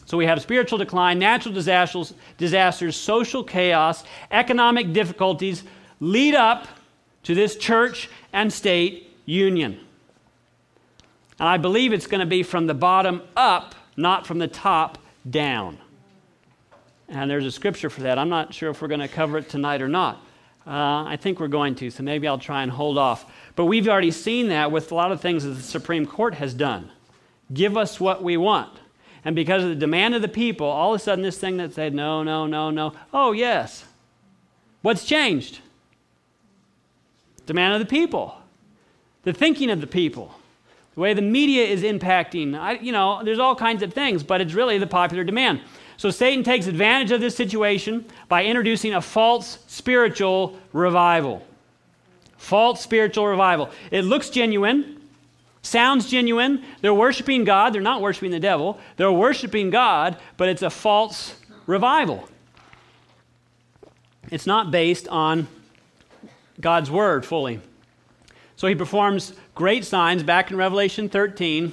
[0.05, 5.63] So we have spiritual decline, natural disasters, disasters, social chaos, economic difficulties
[5.99, 6.67] lead up
[7.23, 9.79] to this church and state union.
[11.41, 14.99] And I believe it's going to be from the bottom up, not from the top
[15.27, 15.79] down.
[17.09, 18.19] And there's a scripture for that.
[18.19, 20.23] I'm not sure if we're going to cover it tonight or not.
[20.67, 23.25] Uh, I think we're going to, so maybe I'll try and hold off.
[23.55, 26.53] But we've already seen that with a lot of things that the Supreme Court has
[26.53, 26.91] done.
[27.51, 28.77] Give us what we want.
[29.25, 31.73] And because of the demand of the people, all of a sudden this thing that
[31.73, 33.83] said no, no, no, no, oh, yes.
[34.83, 35.57] What's changed?
[37.47, 38.37] Demand of the people,
[39.23, 40.35] the thinking of the people,
[40.95, 42.57] the way the media is impacting.
[42.57, 45.61] I, you know, there's all kinds of things, but it's really the popular demand.
[45.97, 51.45] So Satan takes advantage of this situation by introducing a false spiritual revival.
[52.37, 53.69] False spiritual revival.
[53.91, 54.99] It looks genuine,
[55.61, 56.63] sounds genuine.
[56.81, 57.73] They're worshiping God.
[57.73, 58.79] They're not worshiping the devil.
[58.97, 61.35] They're worshiping God, but it's a false
[61.67, 62.27] revival.
[64.31, 65.47] It's not based on
[66.59, 67.59] God's word fully.
[68.55, 71.71] So he performs great signs back in Revelation 13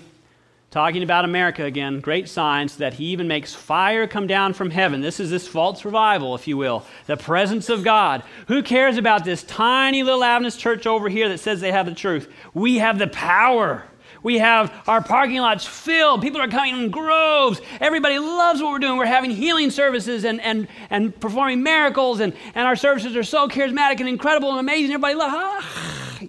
[0.70, 5.00] talking about America again, great signs that he even makes fire come down from heaven.
[5.00, 8.22] This is this false revival, if you will, the presence of God.
[8.48, 11.94] Who cares about this tiny little Adventist church over here that says they have the
[11.94, 12.30] truth?
[12.52, 13.84] We have the power.
[14.22, 16.20] We have our parking lots filled.
[16.20, 17.58] People are coming in groves.
[17.80, 18.98] Everybody loves what we're doing.
[18.98, 23.48] We're having healing services and, and, and performing miracles, and, and our services are so
[23.48, 24.92] charismatic and incredible and amazing.
[24.92, 25.34] Everybody loves.
[25.34, 26.28] Ah.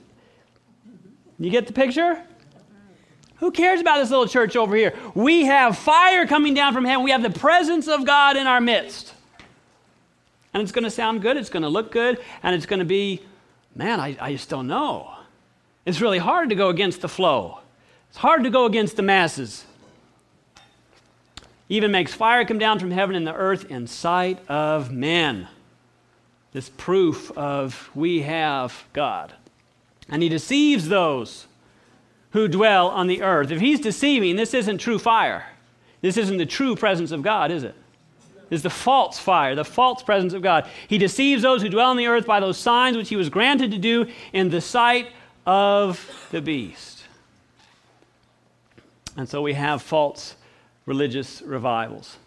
[1.39, 2.21] You get the picture?
[3.37, 4.93] Who cares about this little church over here?
[5.15, 7.03] We have fire coming down from heaven.
[7.03, 9.13] We have the presence of God in our midst.
[10.53, 12.85] And it's going to sound good, it's going to look good, and it's going to
[12.85, 13.21] be,
[13.75, 15.13] man, I, I just don't know.
[15.85, 17.59] It's really hard to go against the flow,
[18.09, 19.65] it's hard to go against the masses.
[21.71, 25.47] Even makes fire come down from heaven and the earth in sight of men.
[26.51, 29.31] This proof of we have God.
[30.09, 31.47] And he deceives those
[32.31, 33.51] who dwell on the earth.
[33.51, 35.45] If he's deceiving, this isn't true fire.
[36.01, 37.75] This isn't the true presence of God, is it?
[38.49, 40.67] This is the false fire, the false presence of God.
[40.87, 43.71] He deceives those who dwell on the earth by those signs which he was granted
[43.71, 45.11] to do in the sight
[45.45, 47.03] of the beast.
[49.17, 50.35] And so we have false
[50.85, 52.17] religious revivals.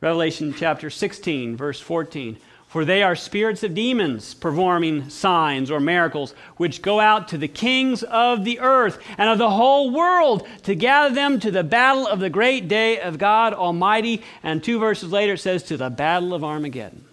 [0.00, 2.38] Revelation chapter 16, verse 14.
[2.68, 7.48] For they are spirits of demons performing signs or miracles, which go out to the
[7.48, 12.06] kings of the earth and of the whole world to gather them to the battle
[12.06, 14.22] of the great day of God Almighty.
[14.42, 17.06] And two verses later it says, to the battle of Armageddon.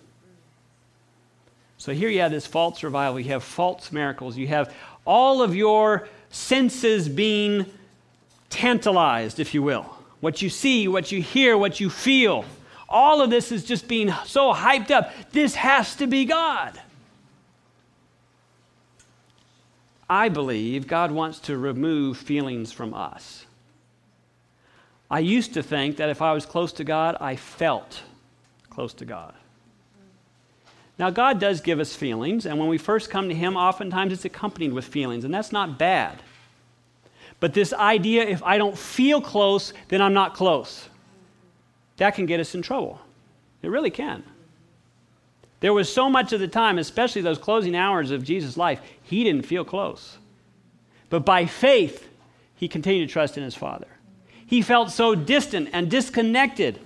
[1.77, 4.73] So here you have this false revival, you have false miracles, you have
[5.05, 7.65] all of your senses being
[8.49, 9.83] tantalized, if you will.
[10.19, 12.43] What you see, what you hear, what you feel
[12.87, 15.11] all of this is just being so hyped up.
[15.31, 16.79] This has to be God.
[20.09, 23.45] I believe God wants to remove feelings from us.
[25.09, 28.03] I used to think that if I was close to God, I felt
[28.69, 29.33] close to God.
[30.97, 34.25] Now, God does give us feelings, and when we first come to Him, oftentimes it's
[34.25, 36.21] accompanied with feelings, and that's not bad.
[37.39, 40.87] But this idea if I don't feel close, then I'm not close
[41.97, 42.99] that can get us in trouble.
[43.61, 44.23] It really can.
[45.59, 49.23] There was so much of the time, especially those closing hours of Jesus' life, he
[49.23, 50.17] didn't feel close.
[51.09, 52.07] But by faith,
[52.55, 53.87] he continued to trust in his Father.
[54.45, 56.79] He felt so distant and disconnected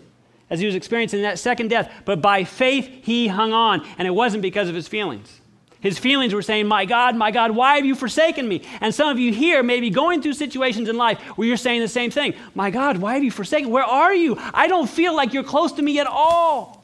[0.50, 4.12] as he was experiencing that second death, but by faith, he hung on, and it
[4.12, 5.39] wasn't because of his feelings.
[5.82, 8.64] His feelings were saying, My God, my God, why have you forsaken me?
[8.82, 11.82] And some of you here may be going through situations in life where you're saying
[11.82, 12.34] the same thing.
[12.54, 13.70] My God, why have you forsaken?
[13.70, 14.38] Where are you?
[14.54, 16.80] I don't feel like you're close to me at all.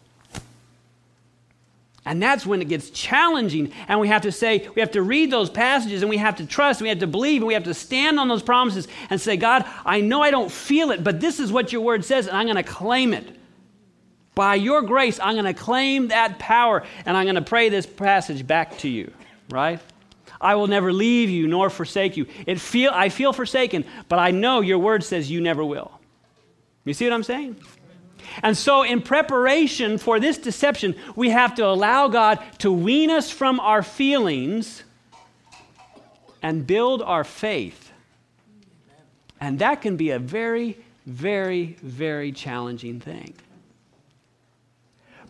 [2.06, 3.74] And that's when it gets challenging.
[3.88, 6.46] And we have to say, we have to read those passages and we have to
[6.46, 9.20] trust, and we have to believe, and we have to stand on those promises and
[9.20, 12.28] say, God, I know I don't feel it, but this is what your word says,
[12.28, 13.36] and I'm going to claim it.
[14.36, 17.86] By your grace, I'm going to claim that power and I'm going to pray this
[17.86, 19.12] passage back to you,
[19.50, 19.80] right?
[20.42, 22.28] I will never leave you nor forsake you.
[22.46, 25.92] It feel, I feel forsaken, but I know your word says you never will.
[26.84, 27.56] You see what I'm saying?
[28.44, 33.30] And so, in preparation for this deception, we have to allow God to wean us
[33.30, 34.84] from our feelings
[36.42, 37.92] and build our faith.
[39.40, 43.34] And that can be a very, very, very challenging thing.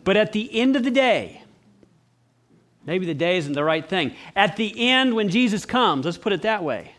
[0.06, 1.42] But at the end of the day,
[2.86, 4.16] maybe the day isn't the right thing.
[4.36, 6.94] At the end, when Jesus comes, let's put it that way.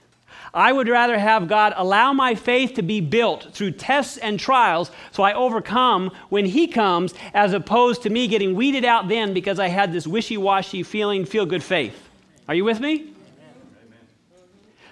[0.53, 4.91] I would rather have God allow my faith to be built through tests and trials
[5.13, 9.59] so I overcome when He comes, as opposed to me getting weeded out then because
[9.59, 12.09] I had this wishy washy feeling, feel good faith.
[12.49, 13.13] Are you with me?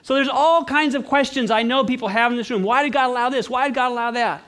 [0.02, 2.62] So there's all kinds of questions I know people have in this room.
[2.62, 3.48] Why did God allow this?
[3.50, 4.44] Why did God allow that?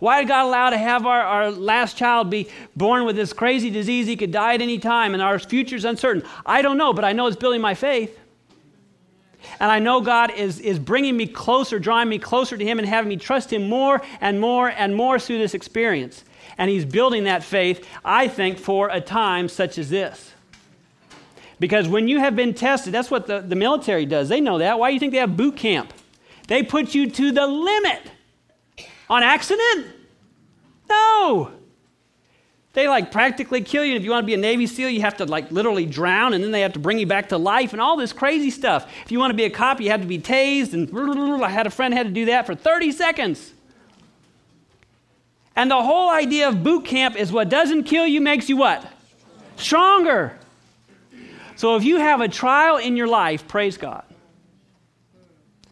[0.00, 3.70] Why did God allow to have our, our last child be born with this crazy
[3.70, 4.06] disease?
[4.06, 6.22] He could die at any time and our future's uncertain.
[6.46, 8.18] I don't know, but I know it's building my faith.
[9.60, 12.86] And I know God is, is bringing me closer, drawing me closer to Him, and
[12.86, 16.24] having me trust Him more and more and more through this experience.
[16.58, 20.32] And He's building that faith, I think, for a time such as this.
[21.60, 24.28] Because when you have been tested, that's what the, the military does.
[24.28, 24.78] They know that.
[24.78, 25.92] Why do you think they have boot camp?
[26.46, 28.00] They put you to the limit.
[29.08, 29.86] On accident?
[30.88, 31.52] No.
[32.74, 33.96] They like practically kill you.
[33.96, 36.44] If you want to be a Navy SEAL, you have to like literally drown and
[36.44, 38.90] then they have to bring you back to life and all this crazy stuff.
[39.04, 40.74] If you want to be a cop, you have to be tased.
[40.74, 43.52] And I had a friend had to do that for 30 seconds.
[45.56, 48.86] And the whole idea of boot camp is what doesn't kill you makes you what?
[49.56, 50.38] Stronger.
[51.56, 54.04] So if you have a trial in your life, praise God.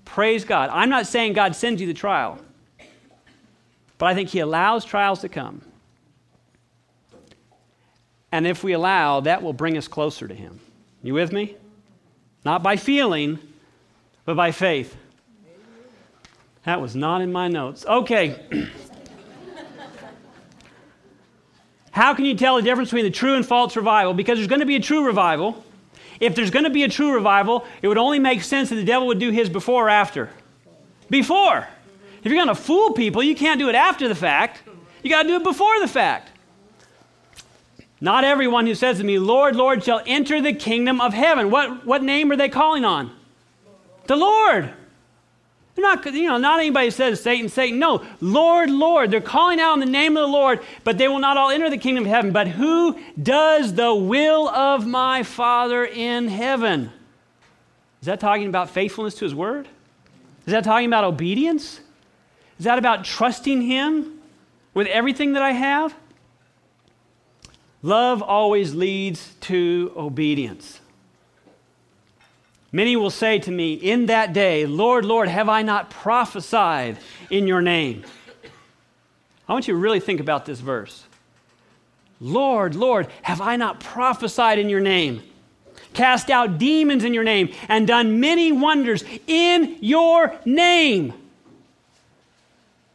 [0.04, 0.70] Praise God.
[0.72, 2.40] I'm not saying God sends you the trial,
[3.98, 5.62] but I think He allows trials to come.
[8.32, 10.60] And if we allow, that will bring us closer to Him.
[11.02, 11.56] You with me?
[12.44, 13.38] Not by feeling,
[14.24, 14.96] but by faith.
[16.64, 17.86] That was not in my notes.
[17.86, 18.40] Okay.
[21.92, 24.12] How can you tell the difference between the true and false revival?
[24.12, 25.64] Because there's going to be a true revival.
[26.20, 28.84] If there's going to be a true revival, it would only make sense that the
[28.84, 30.30] devil would do his before or after.
[31.08, 31.66] Before.
[32.26, 34.64] If you're going to fool people, you can't do it after the fact.
[35.04, 36.32] You got to do it before the fact.
[38.00, 41.52] Not everyone who says to me, Lord, Lord, shall enter the kingdom of heaven.
[41.52, 43.12] What, what name are they calling on?
[44.08, 44.74] The Lord.
[45.76, 47.78] They're not, you know, not anybody says Satan, Satan.
[47.78, 49.12] No, Lord, Lord.
[49.12, 51.70] They're calling out in the name of the Lord, but they will not all enter
[51.70, 52.32] the kingdom of heaven.
[52.32, 56.90] But who does the will of my Father in heaven?
[58.00, 59.68] Is that talking about faithfulness to his word?
[60.44, 61.82] Is that talking about obedience?
[62.58, 64.20] Is that about trusting him
[64.74, 65.94] with everything that I have?
[67.82, 70.80] Love always leads to obedience.
[72.72, 76.98] Many will say to me in that day, Lord, Lord, have I not prophesied
[77.30, 78.04] in your name?
[79.48, 81.04] I want you to really think about this verse.
[82.20, 85.22] Lord, Lord, have I not prophesied in your name?
[85.92, 91.14] Cast out demons in your name and done many wonders in your name.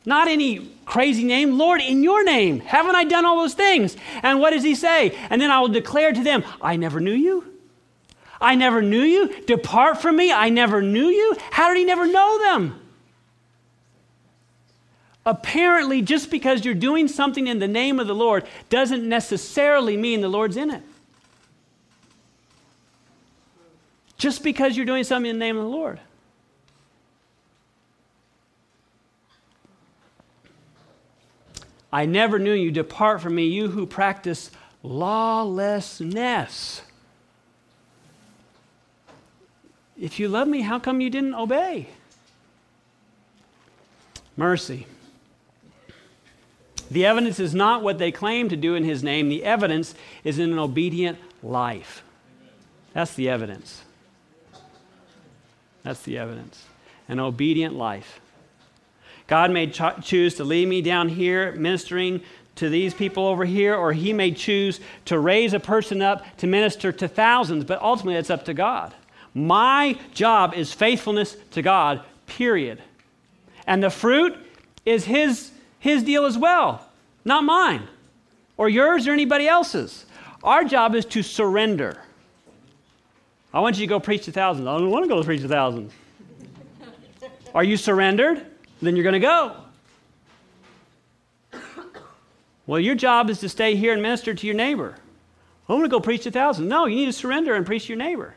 [0.06, 2.60] Not any crazy name, Lord, in your name.
[2.60, 3.96] Haven't I done all those things?
[4.24, 5.16] And what does he say?
[5.30, 7.46] And then I will declare to them, I never knew you.
[8.40, 9.44] I never knew you.
[9.46, 10.32] Depart from me.
[10.32, 11.36] I never knew you.
[11.52, 12.80] How did he never know them?
[15.24, 20.22] Apparently, just because you're doing something in the name of the Lord doesn't necessarily mean
[20.22, 20.82] the Lord's in it.
[24.18, 26.00] Just because you're doing something in the name of the Lord.
[31.92, 32.72] I never knew you.
[32.72, 34.52] Depart from me, you who practice
[34.84, 36.82] lawlessness.
[40.00, 41.88] If you love me, how come you didn't obey?
[44.36, 44.88] Mercy.
[46.90, 50.40] The evidence is not what they claim to do in his name, the evidence is
[50.40, 52.04] in an obedient life.
[52.94, 53.84] That's the evidence.
[55.84, 56.66] That's the evidence.
[57.08, 58.20] An obedient life.
[59.32, 62.22] God may ch- choose to leave me down here ministering
[62.56, 66.48] to these people over here, or He may choose to raise a person up to
[66.48, 68.94] minister to thousands, but ultimately it's up to God.
[69.34, 72.84] My job is faithfulness to God, period.
[73.66, 74.38] And the fruit
[74.86, 76.86] is his, his deal as well,
[77.24, 77.88] not mine,
[78.58, 80.06] or yours, or anybody else's.
[80.44, 82.02] Our job is to surrender.
[83.54, 84.68] I want you to go preach to thousands.
[84.68, 85.94] I don't want to go preach to thousands.
[87.56, 88.51] Are you surrendered?
[88.82, 89.56] Then you're going to go.
[92.68, 94.96] Well, your job is to stay here and minister to your neighbor.
[95.68, 96.70] I'm going to go preach to thousands.
[96.70, 98.34] No, you need to surrender and preach to your neighbor.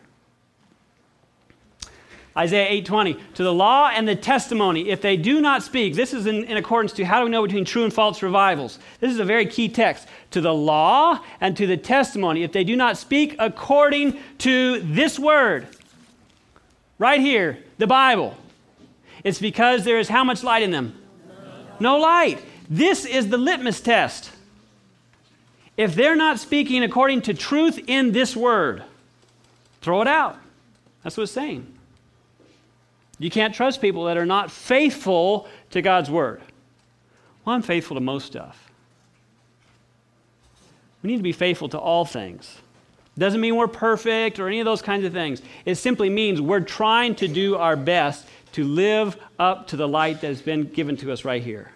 [2.37, 6.27] Isaiah 8:20, to the law and the testimony, if they do not speak, this is
[6.27, 8.81] in, in, accordance to how do we know between true and false revivals.
[8.99, 10.09] This is a very key text.
[10.33, 15.17] To the law and to the testimony, if they do not speak according to this
[15.17, 15.69] word,
[16.99, 18.37] right here, the Bible,
[19.25, 21.01] it's because there is how much light in them?
[21.81, 22.41] No light.
[22.69, 24.31] This is the litmus test.
[25.77, 28.85] If they're not speaking according to truth in this word,
[29.81, 30.39] throw it out.
[31.03, 31.67] That's what it's saying.
[33.19, 36.41] You can't trust people that are not faithful to God's word.
[37.45, 38.71] Well, I'm faithful to most stuff.
[41.03, 42.59] We need to be faithful to all things.
[43.17, 45.43] Doesn't mean we're perfect or any of those kinds of things.
[45.65, 50.21] It simply means we're trying to do our best to live up to the light
[50.21, 51.71] that has been given to us right here.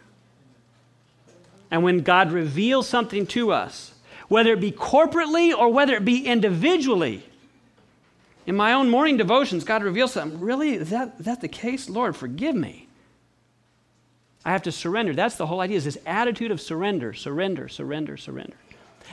[1.70, 3.92] and when God reveals something to us,
[4.28, 7.22] whether it be corporately or whether it be individually.
[8.46, 10.40] In my own morning devotions, God reveals something.
[10.40, 10.74] Really?
[10.74, 11.88] Is that, is that the case?
[11.88, 12.88] Lord, forgive me.
[14.44, 15.14] I have to surrender.
[15.14, 18.56] That's the whole idea is this attitude of surrender, surrender, surrender, surrender.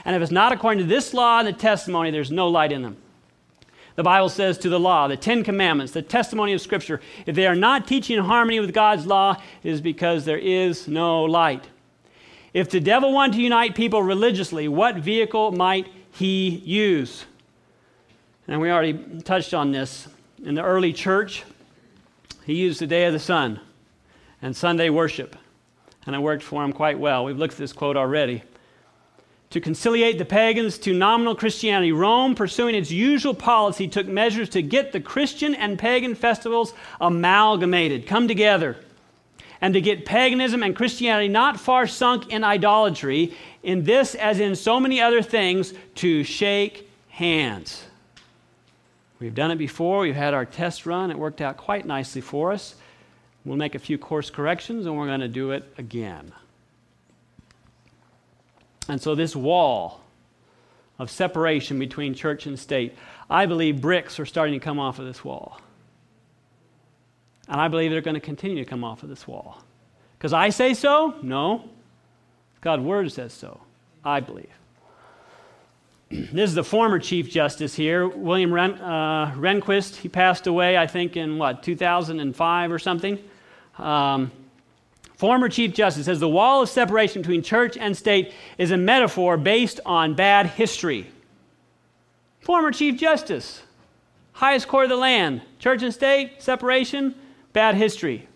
[0.04, 2.82] And if it's not according to this law and the testimony, there's no light in
[2.82, 2.96] them.
[3.96, 7.46] The Bible says to the law, the Ten Commandments, the testimony of Scripture, if they
[7.46, 11.64] are not teaching in harmony with God's law, it is because there is no light.
[12.52, 17.24] If the devil wanted to unite people religiously, what vehicle might he use?
[18.46, 20.08] And we already touched on this.
[20.44, 21.44] In the early church,
[22.44, 23.60] he used the day of the sun
[24.42, 25.36] and Sunday worship,
[26.04, 27.24] and it worked for him quite well.
[27.24, 28.42] We've looked at this quote already
[29.50, 34.62] to conciliate the pagans to nominal Christianity, Rome, pursuing its usual policy, took measures to
[34.62, 38.76] get the Christian and pagan festivals amalgamated, come together,
[39.60, 44.56] and to get paganism and Christianity not far sunk in idolatry, in this as in
[44.56, 47.84] so many other things, to shake hands.
[49.18, 52.52] We've done it before, we've had our test run, it worked out quite nicely for
[52.52, 52.74] us.
[53.44, 56.32] We'll make a few course corrections and we're going to do it again.
[58.88, 60.00] And so, this wall
[60.98, 62.96] of separation between church and state,
[63.28, 65.60] I believe bricks are starting to come off of this wall.
[67.48, 69.62] And I believe they're going to continue to come off of this wall.
[70.18, 71.14] Because I say so?
[71.22, 71.68] No.
[72.60, 73.60] God's word says so.
[74.04, 74.50] I believe.
[76.10, 79.96] this is the former Chief Justice here, William Ren, uh, Rehnquist.
[79.96, 83.18] He passed away, I think, in what, 2005 or something.
[83.78, 84.30] Um,
[85.16, 89.38] Former Chief Justice says the wall of separation between church and state is a metaphor
[89.38, 91.10] based on bad history.
[92.40, 93.62] Former Chief Justice,
[94.32, 97.14] highest court of the land, church and state, separation,
[97.54, 98.28] bad history.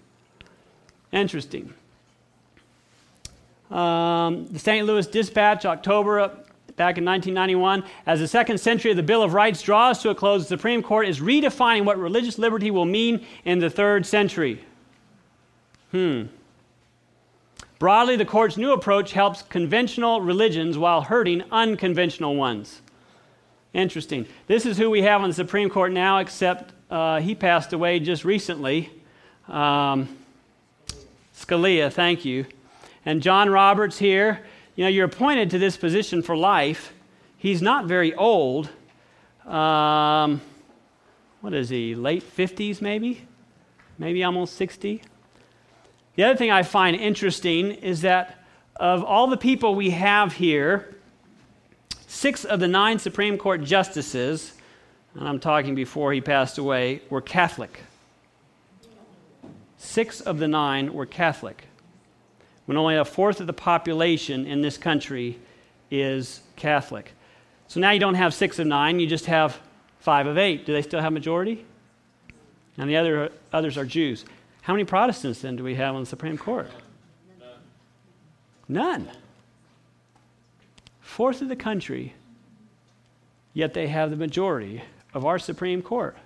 [1.12, 1.72] Interesting.
[3.70, 4.86] Um, the St.
[4.86, 6.28] Louis Dispatch, October, uh,
[6.76, 10.14] back in 1991, as the second century of the Bill of Rights draws to a
[10.14, 14.64] close, the Supreme Court is redefining what religious liberty will mean in the third century.
[15.90, 16.22] Hmm.
[17.80, 22.82] Broadly, the court's new approach helps conventional religions while hurting unconventional ones.
[23.72, 24.26] Interesting.
[24.46, 27.98] This is who we have on the Supreme Court now, except uh, he passed away
[27.98, 28.90] just recently.
[29.48, 30.14] Um,
[31.34, 32.44] Scalia, thank you.
[33.06, 34.44] And John Roberts here.
[34.76, 36.92] You know, you're appointed to this position for life.
[37.38, 38.68] He's not very old.
[39.46, 40.42] Um,
[41.40, 43.26] what is he, late 50s maybe?
[43.96, 45.00] Maybe almost 60?
[46.20, 48.44] The other thing I find interesting is that
[48.76, 50.94] of all the people we have here,
[52.06, 54.52] six of the nine Supreme Court justices,
[55.14, 57.80] and I'm talking before he passed away, were Catholic.
[59.78, 61.64] Six of the nine were Catholic,
[62.66, 65.38] when only a fourth of the population in this country
[65.90, 67.12] is Catholic.
[67.66, 69.58] So now you don't have six of nine, you just have
[70.00, 70.66] five of eight.
[70.66, 71.64] Do they still have majority?
[72.76, 74.26] And the other, others are Jews.
[74.62, 76.70] How many Protestants then do we have on the Supreme Court?
[78.68, 79.10] None.
[81.00, 82.14] Fourth of the country,
[83.52, 84.82] yet they have the majority
[85.12, 86.16] of our Supreme Court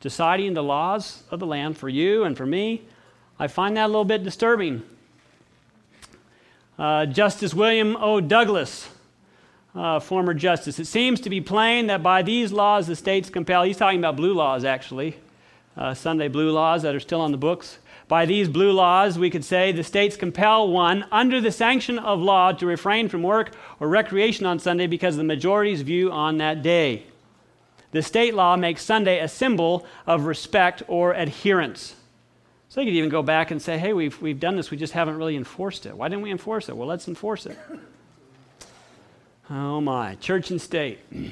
[0.00, 2.82] deciding the laws of the land for you and for me.
[3.38, 4.82] I find that a little bit disturbing.
[6.78, 8.20] Uh, Justice William O.
[8.20, 8.88] Douglas,
[9.74, 13.62] uh, former justice, it seems to be plain that by these laws the states compel,
[13.62, 15.16] he's talking about blue laws actually,
[15.76, 17.78] uh, Sunday blue laws that are still on the books.
[18.08, 22.20] By these blue laws, we could say the states compel one under the sanction of
[22.20, 26.38] law to refrain from work or recreation on Sunday because of the majority's view on
[26.38, 27.04] that day.
[27.92, 31.94] The state law makes Sunday a symbol of respect or adherence.
[32.68, 34.92] So you could even go back and say, hey, we've, we've done this, we just
[34.92, 35.96] haven't really enforced it.
[35.96, 36.76] Why didn't we enforce it?
[36.76, 37.58] Well, let's enforce it.
[39.48, 40.98] Oh my, church and state.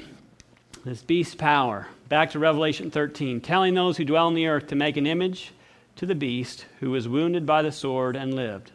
[0.85, 1.87] This beast power.
[2.09, 5.53] Back to Revelation 13, telling those who dwell on the earth to make an image
[5.95, 8.71] to the beast who was wounded by the sword and lived.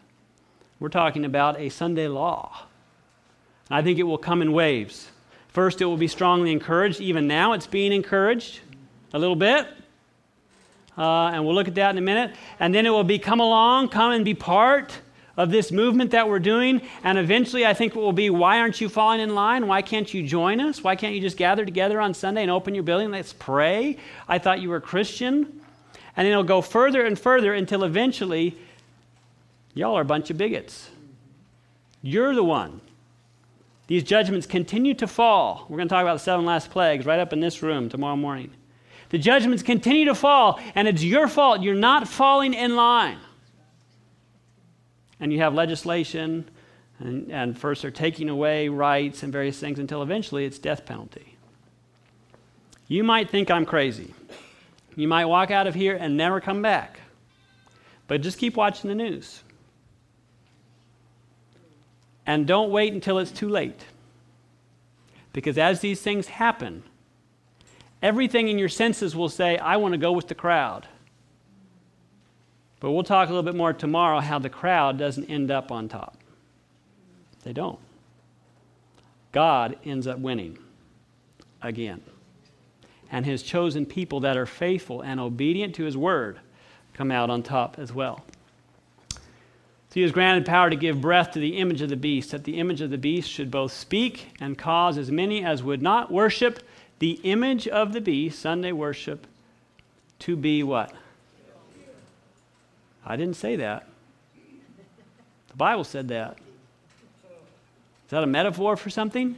[0.78, 2.66] We're talking about a Sunday law.
[3.68, 5.10] I think it will come in waves.
[5.48, 7.00] First, it will be strongly encouraged.
[7.00, 8.60] Even now, it's being encouraged
[9.12, 9.66] a little bit.
[10.96, 12.36] Uh, and we'll look at that in a minute.
[12.60, 14.96] And then it will be come along, come and be part
[15.36, 16.80] of this movement that we're doing.
[17.02, 19.66] And eventually, I think it will be why aren't you falling in line?
[19.66, 20.82] Why can't you join us?
[20.82, 23.10] Why can't you just gather together on Sunday and open your building?
[23.10, 23.98] Let's pray.
[24.28, 25.60] I thought you were Christian.
[26.16, 28.56] And then it'll go further and further until eventually,
[29.74, 30.90] y'all are a bunch of bigots.
[32.02, 32.80] You're the one.
[33.86, 35.66] These judgments continue to fall.
[35.68, 38.16] We're going to talk about the seven last plagues right up in this room tomorrow
[38.16, 38.50] morning.
[39.10, 41.60] The judgments continue to fall, and it's your fault.
[41.60, 43.18] You're not falling in line
[45.20, 46.44] and you have legislation
[47.00, 51.36] And, and first they're taking away rights and various things until eventually it's death penalty.
[52.86, 54.14] You might think I'm crazy.
[54.94, 57.00] You might walk out of here and never come back.
[58.06, 59.42] But just keep watching the news.
[62.26, 63.80] And don't wait until it's too late.
[65.32, 66.84] Because as these things happen,
[68.02, 70.86] everything in your senses will say, I want to go with the crowd.
[72.84, 75.88] But we'll talk a little bit more tomorrow how the crowd doesn't end up on
[75.88, 76.18] top.
[77.42, 77.78] They don't.
[79.32, 80.58] God ends up winning
[81.62, 82.02] again.
[83.10, 86.40] And his chosen people that are faithful and obedient to his word
[86.92, 88.22] come out on top as well.
[89.08, 89.20] So
[89.94, 92.58] he has granted power to give breath to the image of the beast, that the
[92.58, 96.62] image of the beast should both speak and cause as many as would not worship
[96.98, 99.26] the image of the beast, Sunday worship,
[100.18, 100.92] to be what?
[103.06, 103.86] I didn't say that.
[105.48, 106.38] The Bible said that.
[108.06, 109.36] Is that a metaphor for something?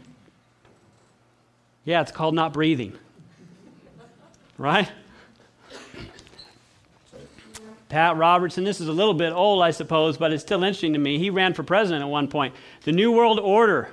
[1.85, 2.95] Yeah, it's called not breathing.
[4.59, 4.91] Right?
[7.89, 10.99] Pat Robertson, this is a little bit old, I suppose, but it's still interesting to
[10.99, 11.19] me.
[11.19, 12.55] He ran for president at one point.
[12.83, 13.91] The New World Order,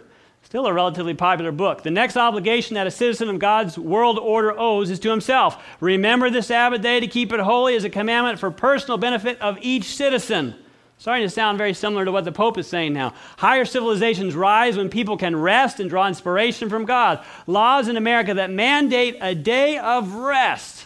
[0.53, 1.81] still a relatively popular book.
[1.81, 5.57] The next obligation that a citizen of God's world order owes is to himself.
[5.79, 9.57] Remember the Sabbath day to keep it holy as a commandment for personal benefit of
[9.63, 10.53] each citizen.
[10.99, 13.15] Starting to sound very similar to what the Pope is saying now.
[13.37, 17.25] Higher civilizations rise when people can rest and draw inspiration from God.
[17.47, 20.85] Laws in America that mandate a day of rest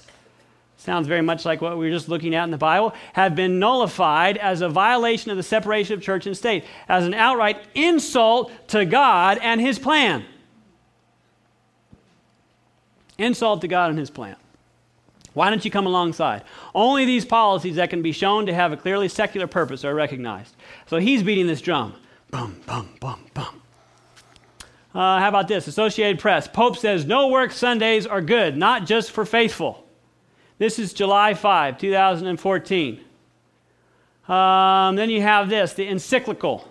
[0.87, 3.59] sounds very much like what we were just looking at in the Bible, have been
[3.59, 8.53] nullified as a violation of the separation of church and state, as an outright insult
[8.69, 10.23] to God and His plan.
[13.17, 14.37] Insult to God and His plan.
[15.33, 16.43] Why don't you come alongside?
[16.73, 20.55] Only these policies that can be shown to have a clearly secular purpose are recognized.
[20.85, 21.95] So he's beating this drum.
[22.31, 23.61] Boom, boom, boom, boom.
[24.95, 25.67] Uh, how about this?
[25.67, 26.47] Associated Press.
[26.47, 29.86] Pope says no work Sundays are good, not just for faithful.
[30.59, 32.99] This is July 5, 2014.
[34.27, 36.67] Um, then you have this, the encyclical.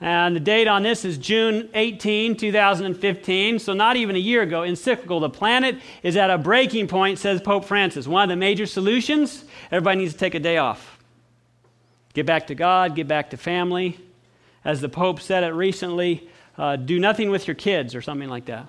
[0.00, 4.62] And the date on this is June 18, 2015, so not even a year ago.
[4.62, 8.06] Encyclical, the planet is at a breaking point, says Pope Francis.
[8.06, 10.98] One of the major solutions everybody needs to take a day off.
[12.12, 13.98] Get back to God, get back to family.
[14.64, 16.28] As the Pope said it recently,
[16.58, 18.66] uh, do nothing with your kids or something like that.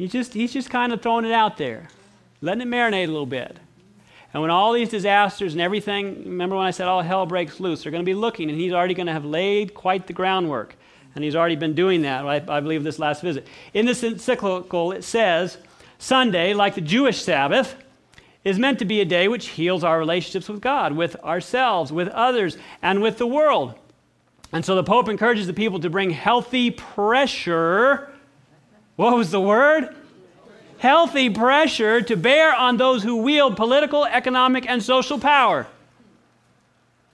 [0.00, 1.86] He's just, he's just kind of throwing it out there,
[2.40, 3.58] letting it marinate a little bit.
[4.32, 7.82] And when all these disasters and everything, remember when I said all hell breaks loose,
[7.82, 10.74] they're going to be looking, and he's already going to have laid quite the groundwork.
[11.14, 13.46] And he's already been doing that, I, I believe, this last visit.
[13.74, 15.58] In this encyclical, it says
[15.98, 17.74] Sunday, like the Jewish Sabbath,
[18.42, 22.08] is meant to be a day which heals our relationships with God, with ourselves, with
[22.08, 23.74] others, and with the world.
[24.50, 28.09] And so the Pope encourages the people to bring healthy pressure
[29.00, 29.96] what was the word?
[30.76, 35.66] Healthy pressure to bear on those who wield political, economic, and social power.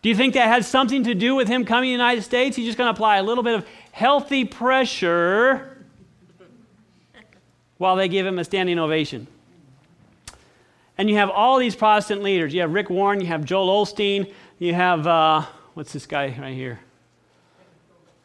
[0.03, 2.57] Do you think that has something to do with him coming to the United States?
[2.57, 5.85] He's just going to apply a little bit of healthy pressure
[7.79, 9.29] while they give him a standing ovation.
[10.99, 12.53] And you have all these Protestant leaders.
[12.53, 15.43] You have Rick Warren, you have Joel Osteen, you have, uh,
[15.75, 16.81] what's this guy right here?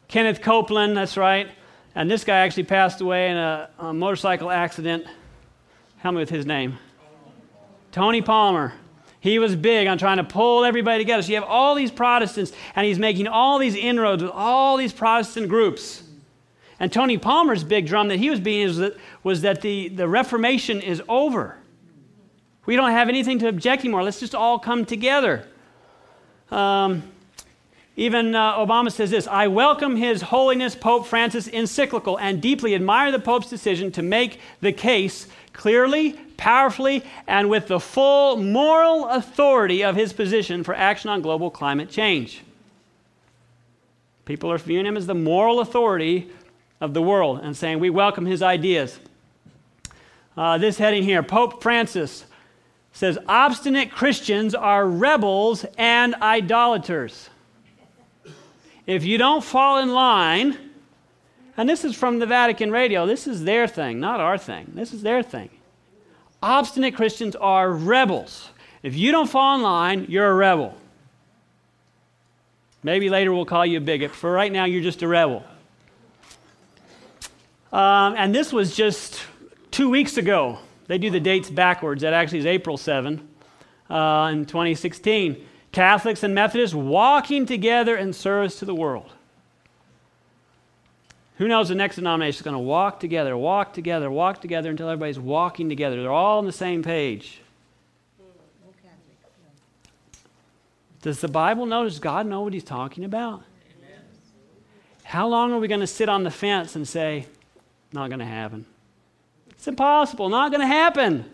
[0.08, 1.48] Kenneth Copeland, that's right.
[1.94, 5.06] And this guy actually passed away in a, a motorcycle accident.
[5.98, 6.78] Help me with his name.
[7.92, 8.72] Tony Palmer.
[9.20, 11.22] He was big on trying to pull everybody together.
[11.22, 14.92] So you have all these Protestants, and he's making all these inroads with all these
[14.92, 16.02] Protestant groups.
[16.80, 20.08] And Tony Palmer's big drum that he was beating was that, was that the, the
[20.08, 21.56] Reformation is over.
[22.66, 24.02] We don't have anything to object anymore.
[24.02, 25.46] Let's just all come together.
[26.50, 27.04] Um,
[27.96, 33.12] even uh, Obama says this I welcome His Holiness Pope Francis encyclical and deeply admire
[33.12, 39.84] the Pope's decision to make the case clearly, powerfully, and with the full moral authority
[39.84, 42.42] of his position for action on global climate change.
[44.24, 46.30] People are viewing him as the moral authority
[46.80, 48.98] of the world and saying, We welcome his ideas.
[50.34, 52.24] Uh, this heading here Pope Francis
[52.92, 57.28] says, Obstinate Christians are rebels and idolaters.
[58.86, 60.58] If you don't fall in line,
[61.56, 64.72] and this is from the Vatican radio, this is their thing, not our thing.
[64.74, 65.50] This is their thing.
[66.42, 68.50] Obstinate Christians are rebels.
[68.82, 70.76] If you don't fall in line, you're a rebel.
[72.82, 74.10] Maybe later we'll call you a bigot.
[74.10, 75.44] For right now, you're just a rebel.
[77.72, 79.22] Um, and this was just
[79.70, 80.58] two weeks ago.
[80.88, 82.02] They do the dates backwards.
[82.02, 83.28] That actually is April 7
[83.88, 85.46] uh, in 2016.
[85.72, 89.10] Catholics and Methodists walking together in service to the world.
[91.36, 94.88] Who knows the next denomination is going to walk together, walk together, walk together until
[94.88, 96.00] everybody's walking together.
[96.00, 97.40] They're all on the same page.
[101.00, 101.82] Does the Bible know?
[101.84, 103.42] Does God know what He's talking about?
[105.02, 107.26] How long are we going to sit on the fence and say,
[107.92, 108.64] not going to happen?
[109.50, 111.28] It's impossible, not going to happen.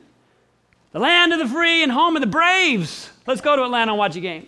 [0.93, 3.11] The land of the free and home of the braves.
[3.29, 4.47] Let's go to Atlanta and watch a game.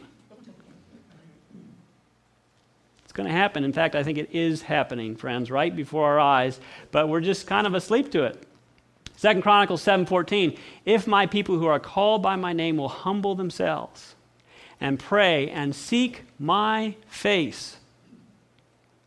[3.05, 3.63] It's going to happen.
[3.63, 6.59] In fact, I think it is happening, friends, right before our eyes,
[6.91, 8.43] but we're just kind of asleep to it.
[9.17, 10.57] Second Chronicles 7:14,
[10.87, 14.15] if my people who are called by my name will humble themselves
[14.81, 17.77] and pray and seek my face.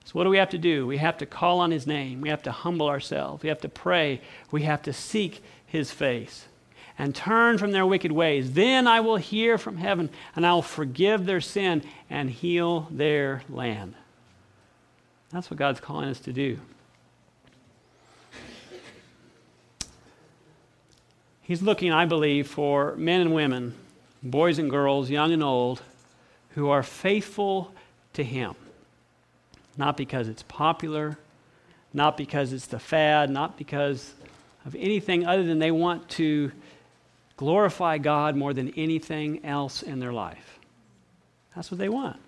[0.05, 0.85] So what do we have to do?
[0.85, 2.21] We have to call on his name.
[2.21, 3.41] We have to humble ourselves.
[3.41, 4.21] We have to pray.
[4.51, 6.45] We have to seek his face
[6.97, 8.53] and turn from their wicked ways.
[8.53, 13.43] Then I will hear from heaven, and I will forgive their sin and heal their
[13.49, 13.95] land.
[15.31, 16.59] That's what God's calling us to do.
[21.41, 23.75] He's looking, I believe, for men and women,
[24.21, 25.81] boys and girls, young and old,
[26.51, 27.73] who are faithful
[28.13, 28.55] to Him.
[29.75, 31.17] Not because it's popular,
[31.93, 34.13] not because it's the fad, not because
[34.65, 36.51] of anything other than they want to
[37.37, 40.59] glorify God more than anything else in their life.
[41.55, 42.19] That's what they want.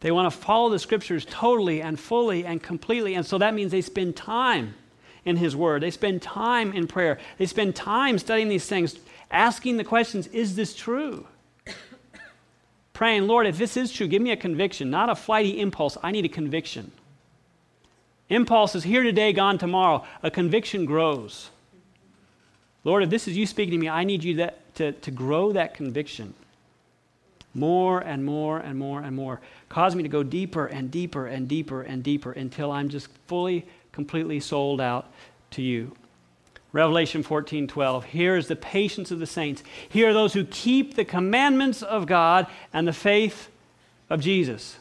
[0.00, 3.14] They want to follow the scriptures totally and fully and completely.
[3.14, 4.74] And so that means they spend time
[5.24, 5.82] in His Word.
[5.82, 7.18] They spend time in prayer.
[7.38, 8.98] They spend time studying these things,
[9.30, 11.26] asking the questions Is this true?
[12.92, 15.96] Praying, Lord, if this is true, give me a conviction, not a flighty impulse.
[16.02, 16.92] I need a conviction.
[18.28, 20.04] Impulse is here today, gone tomorrow.
[20.22, 21.50] A conviction grows.
[22.84, 25.52] Lord, if this is you speaking to me, I need you that, to, to grow
[25.52, 26.34] that conviction
[27.54, 29.40] more and more and more and more.
[29.68, 33.66] Cause me to go deeper and deeper and deeper and deeper until I'm just fully,
[33.92, 35.06] completely sold out
[35.52, 35.96] to you.
[36.72, 38.04] Revelation 14 12.
[38.06, 39.62] Here is the patience of the saints.
[39.88, 43.48] Here are those who keep the commandments of God and the faith
[44.10, 44.76] of Jesus.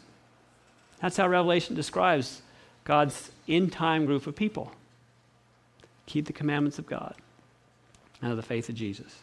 [0.99, 2.41] That's how Revelation describes
[2.83, 4.71] God's in time group of people.
[6.07, 7.13] Keep the commandments of God
[8.23, 9.13] and of the faith of Jesus.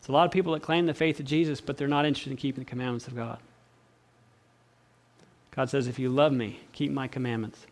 [0.00, 2.30] It's a lot of people that claim the faith of Jesus, but they're not interested
[2.30, 3.38] in keeping the commandments of God.
[5.54, 7.66] God says, If you love me, keep my commandments.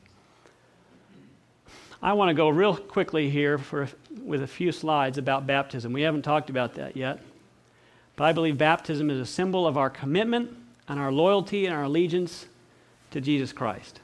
[2.02, 3.88] I want to go real quickly here for,
[4.22, 5.94] with a few slides about baptism.
[5.94, 7.20] We haven't talked about that yet.
[8.16, 10.50] But I believe baptism is a symbol of our commitment
[10.88, 12.46] and our loyalty and our allegiance
[13.12, 14.00] to Jesus Christ.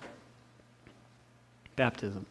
[1.77, 2.25] Baptism.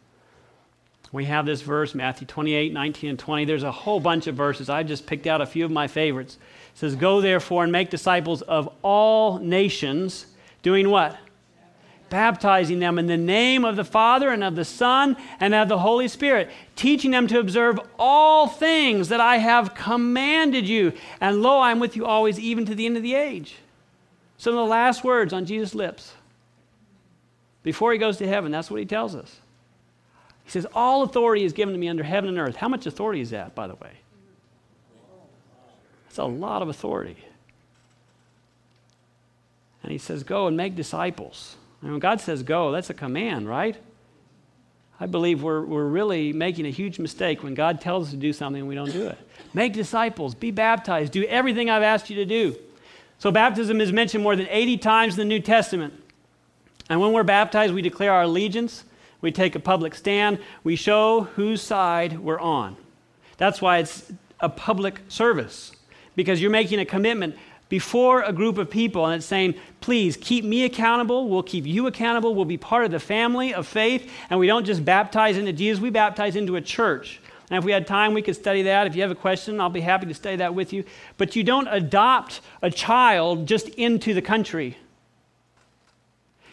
[1.12, 3.44] We have this verse, Matthew 28, 19, and 20.
[3.44, 4.70] There's a whole bunch of verses.
[4.70, 6.38] I just picked out a few of my favorites.
[6.74, 10.26] It says, Go therefore and make disciples of all nations,
[10.62, 11.18] doing what?
[12.08, 15.78] Baptizing them in the name of the Father and of the Son and of the
[15.78, 20.94] Holy Spirit, teaching them to observe all things that I have commanded you.
[21.20, 23.56] And lo, I am with you always, even to the end of the age.
[24.38, 26.14] Some of the last words on Jesus' lips
[27.62, 28.50] before he goes to heaven.
[28.50, 29.40] That's what he tells us.
[30.44, 32.56] He says, All authority is given to me under heaven and earth.
[32.56, 33.92] How much authority is that, by the way?
[36.06, 37.16] That's a lot of authority.
[39.82, 41.56] And he says, Go and make disciples.
[41.82, 43.76] And when God says go, that's a command, right?
[45.00, 48.32] I believe we're, we're really making a huge mistake when God tells us to do
[48.32, 49.18] something and we don't do it.
[49.52, 52.56] Make disciples, be baptized, do everything I've asked you to do.
[53.18, 55.94] So, baptism is mentioned more than 80 times in the New Testament.
[56.88, 58.84] And when we're baptized, we declare our allegiance
[59.22, 62.76] we take a public stand, we show whose side we're on.
[63.38, 65.72] That's why it's a public service,
[66.14, 67.36] because you're making a commitment
[67.68, 71.86] before a group of people and it's saying, please keep me accountable, we'll keep you
[71.86, 75.54] accountable, we'll be part of the family of faith, and we don't just baptize into
[75.54, 77.18] Jesus, we baptize into a church.
[77.48, 78.86] And if we had time, we could study that.
[78.86, 80.84] If you have a question, I'll be happy to study that with you.
[81.18, 84.78] But you don't adopt a child just into the country.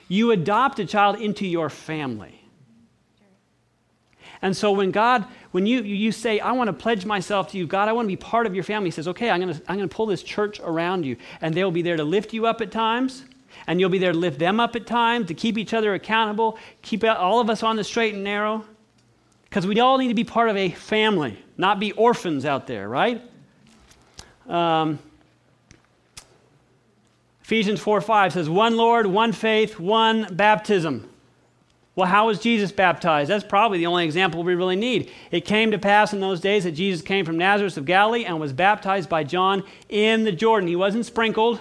[0.10, 2.39] You adopt a child into your family.
[4.42, 7.68] And so when God, when you, you say, I want to pledge myself to you,
[7.68, 9.62] God, I want to be part of your family, He says, okay, I'm going to,
[9.68, 11.18] I'm going to pull this church around you.
[11.42, 13.26] And they'll be there to lift you up at times,
[13.68, 16.58] and you'll be there to lift them up at times, to keep each other accountable,
[16.82, 18.64] keep all of us on the straight and narrow.
[19.44, 22.88] Because we all need to be part of a family, not be orphans out there,
[22.88, 23.22] right?
[24.48, 25.00] Um,
[27.44, 31.09] Ephesians 4 5 says, one Lord, one faith, one baptism.
[32.00, 33.30] Well, how was Jesus baptized?
[33.30, 35.12] That's probably the only example we really need.
[35.32, 38.40] It came to pass in those days that Jesus came from Nazareth of Galilee and
[38.40, 40.70] was baptized by John in the Jordan.
[40.70, 41.60] He wasn't sprinkled.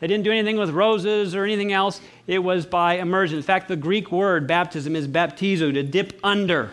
[0.00, 2.00] They didn't do anything with roses or anything else.
[2.26, 3.36] It was by immersion.
[3.36, 6.72] In fact, the Greek word baptism is baptizo, to dip under.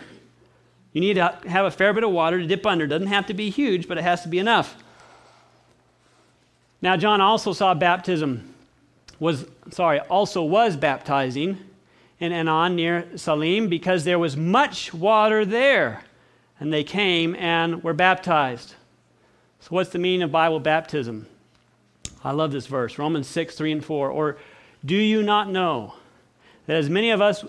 [0.92, 2.86] You need to have a fair bit of water to dip under.
[2.86, 4.74] It doesn't have to be huge, but it has to be enough.
[6.82, 8.52] Now, John also saw baptism,
[9.20, 11.60] was, sorry, also was baptizing
[12.20, 16.04] in Aenon near Salim because there was much water there.
[16.60, 18.74] And they came and were baptized.
[19.60, 21.26] So, what's the meaning of Bible baptism?
[22.22, 24.10] I love this verse Romans 6, 3 and 4.
[24.10, 24.38] Or
[24.84, 25.94] do you not know
[26.66, 27.44] that as many of us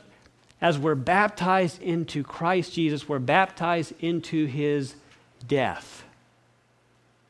[0.62, 4.96] as were baptized into Christ Jesus were baptized into his
[5.48, 6.04] death?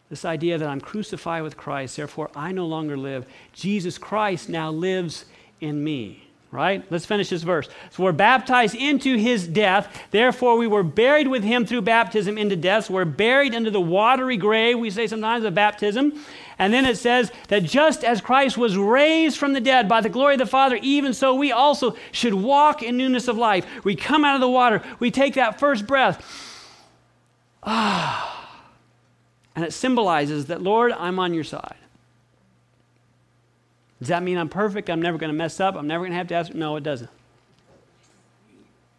[0.09, 3.25] This idea that I'm crucified with Christ, therefore I no longer live.
[3.53, 5.25] Jesus Christ now lives
[5.59, 6.24] in me
[6.55, 6.83] right?
[6.89, 7.67] Let's finish this verse.
[7.91, 9.95] So we're baptized into his death.
[10.11, 12.85] Therefore, we were buried with him through baptism into death.
[12.85, 16.13] So we're buried into the watery grave, we say sometimes, of baptism.
[16.57, 20.09] And then it says that just as Christ was raised from the dead by the
[20.09, 23.65] glory of the Father, even so we also should walk in newness of life.
[23.83, 26.23] We come out of the water, we take that first breath.
[27.61, 28.31] Ah.
[29.55, 31.75] And it symbolizes that, Lord, I'm on your side.
[33.99, 34.89] Does that mean I'm perfect?
[34.89, 35.75] I'm never going to mess up?
[35.75, 36.53] I'm never going to have to ask?
[36.53, 37.09] No, it doesn't.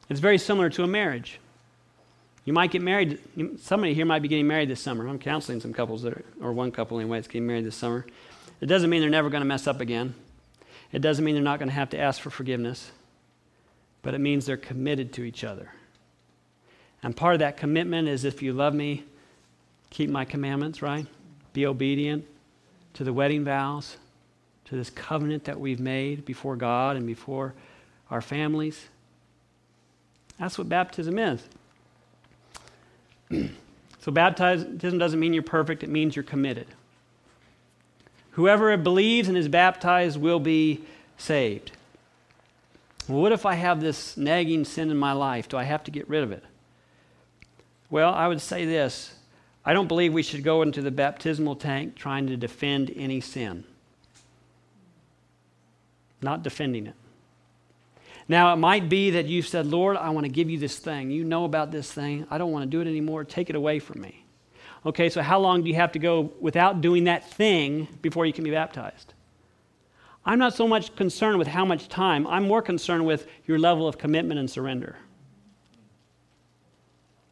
[0.09, 1.41] It's very similar to a marriage.
[2.45, 3.19] You might get married.
[3.61, 5.07] Somebody here might be getting married this summer.
[5.07, 8.07] I'm counseling some couples that are, or one couple anyway, that's getting married this summer.
[8.61, 10.15] It doesn't mean they're never going to mess up again.
[10.93, 12.91] It doesn't mean they're not going to have to ask for forgiveness.
[14.03, 15.73] But it means they're committed to each other.
[17.03, 19.05] And part of that commitment is if you love me,
[19.91, 21.07] keep my commandments, right?
[21.53, 22.25] Be obedient
[22.95, 23.97] to the wedding vows
[24.67, 27.55] to this covenant that we've made before God and before
[28.11, 28.87] our families.
[30.39, 31.43] That's what baptism is.
[34.01, 36.67] so, baptism doesn't mean you're perfect, it means you're committed.
[38.33, 40.83] Whoever believes and is baptized will be
[41.17, 41.73] saved.
[43.09, 45.49] Well, what if I have this nagging sin in my life?
[45.49, 46.45] Do I have to get rid of it?
[47.89, 49.15] Well, I would say this
[49.65, 53.65] I don't believe we should go into the baptismal tank trying to defend any sin
[56.27, 56.95] not defending it.
[58.29, 61.11] Now, it might be that you said, Lord, I want to give you this thing.
[61.11, 62.27] You know about this thing.
[62.29, 63.25] I don't want to do it anymore.
[63.25, 64.25] Take it away from me.
[64.85, 68.33] Okay, so how long do you have to go without doing that thing before you
[68.33, 69.15] can be baptized?
[70.25, 73.87] I'm not so much concerned with how much time, I'm more concerned with your level
[73.87, 74.97] of commitment and surrender.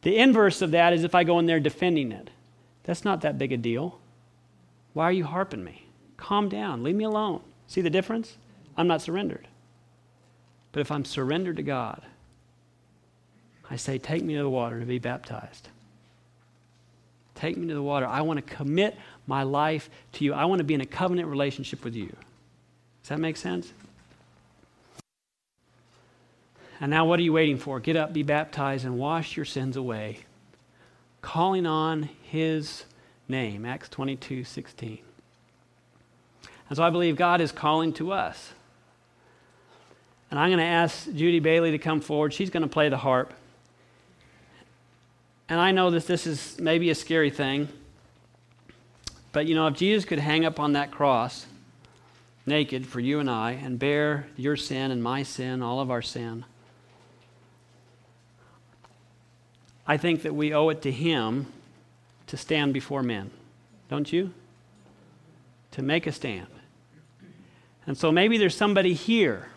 [0.03, 2.29] The inverse of that is if I go in there defending it.
[2.83, 3.99] That's not that big a deal.
[4.93, 5.87] Why are you harping me?
[6.15, 6.83] Calm down.
[6.83, 7.41] Leave me alone.
[7.67, 8.37] See the difference?
[8.77, 9.47] I'm not surrendered.
[10.71, 12.01] But if I'm surrendered to God,
[13.69, 15.69] I say, Take me to the water to be baptized.
[17.35, 18.07] Take me to the water.
[18.07, 18.97] I want to commit
[19.27, 20.33] my life to you.
[20.33, 22.15] I want to be in a covenant relationship with you.
[23.03, 23.71] Does that make sense?
[26.79, 27.79] And now, what are you waiting for?
[27.79, 30.19] Get up, be baptized, and wash your sins away,
[31.21, 32.83] calling on his
[33.27, 33.65] name.
[33.65, 34.99] Acts 22 16.
[36.67, 38.51] And so I believe God is calling to us.
[40.31, 42.33] And I'm going to ask Judy Bailey to come forward.
[42.33, 43.33] She's going to play the harp.
[45.47, 47.69] And I know that this is maybe a scary thing.
[49.31, 51.45] But you know, if Jesus could hang up on that cross
[52.47, 56.01] naked for you and I and bear your sin and my sin, all of our
[56.01, 56.45] sin,
[59.87, 61.47] I think that we owe it to him
[62.27, 63.29] to stand before men.
[63.89, 64.33] Don't you?
[65.71, 66.47] To make a stand.
[67.85, 69.49] And so maybe there's somebody here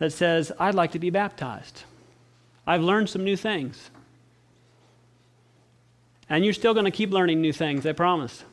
[0.00, 1.84] that says, I'd like to be baptized.
[2.66, 3.90] I've learned some new things.
[6.28, 8.44] And you're still going to keep learning new things, I promise.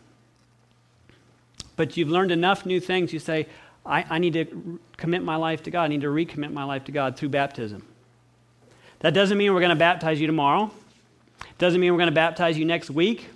[1.78, 3.48] But you've learned enough new things, you say,
[3.86, 5.86] I, I need to commit my life to God.
[5.86, 7.86] I need to recommit my life to God through baptism.
[9.00, 10.70] That doesn't mean we're going to baptize you tomorrow.
[11.58, 13.30] Doesn't mean we're going to baptize you next week.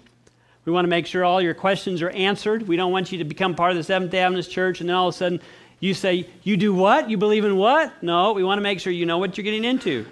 [0.66, 2.68] We want to make sure all your questions are answered.
[2.68, 4.96] We don't want you to become part of the Seventh day Adventist Church and then
[4.96, 5.40] all of a sudden
[5.82, 7.10] you say, You do what?
[7.10, 8.02] You believe in what?
[8.02, 10.06] No, we want to make sure you know what you're getting into.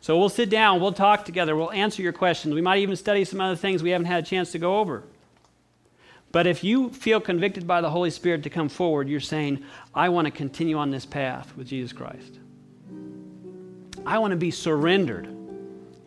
[0.00, 2.54] So we'll sit down, we'll talk together, we'll answer your questions.
[2.54, 5.04] We might even study some other things we haven't had a chance to go over.
[6.32, 9.62] But if you feel convicted by the Holy Spirit to come forward, you're saying,
[9.94, 12.38] I want to continue on this path with Jesus Christ.
[14.06, 15.28] I want to be surrendered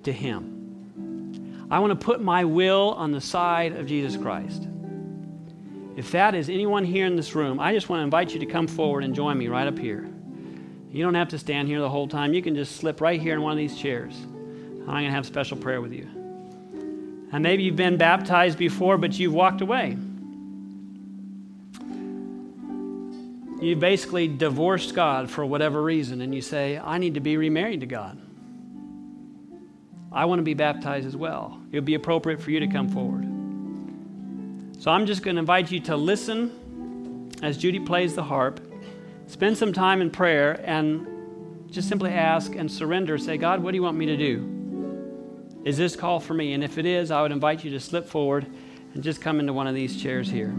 [0.04, 1.68] to Him.
[1.70, 4.68] I want to put my will on the side of Jesus Christ.
[5.96, 8.46] If that is anyone here in this room, I just want to invite you to
[8.46, 10.08] come forward and join me right up here.
[10.92, 12.34] You don't have to stand here the whole time.
[12.34, 14.16] You can just slip right here in one of these chairs.
[14.16, 16.08] I'm going to have special prayer with you.
[17.32, 19.98] And maybe you've been baptized before, but you've walked away.
[23.62, 27.80] You basically divorced God for whatever reason, and you say, I need to be remarried
[27.80, 28.18] to God.
[30.12, 31.60] I want to be baptized as well.
[31.72, 33.35] It would be appropriate for you to come forward.
[34.86, 38.60] So I'm just going to invite you to listen as Judy plays the harp,
[39.26, 43.18] spend some time in prayer, and just simply ask and surrender.
[43.18, 45.64] Say, God, what do you want me to do?
[45.66, 46.54] Is this call for me?
[46.54, 48.46] And if it is, I would invite you to slip forward
[48.94, 50.54] and just come into one of these chairs here.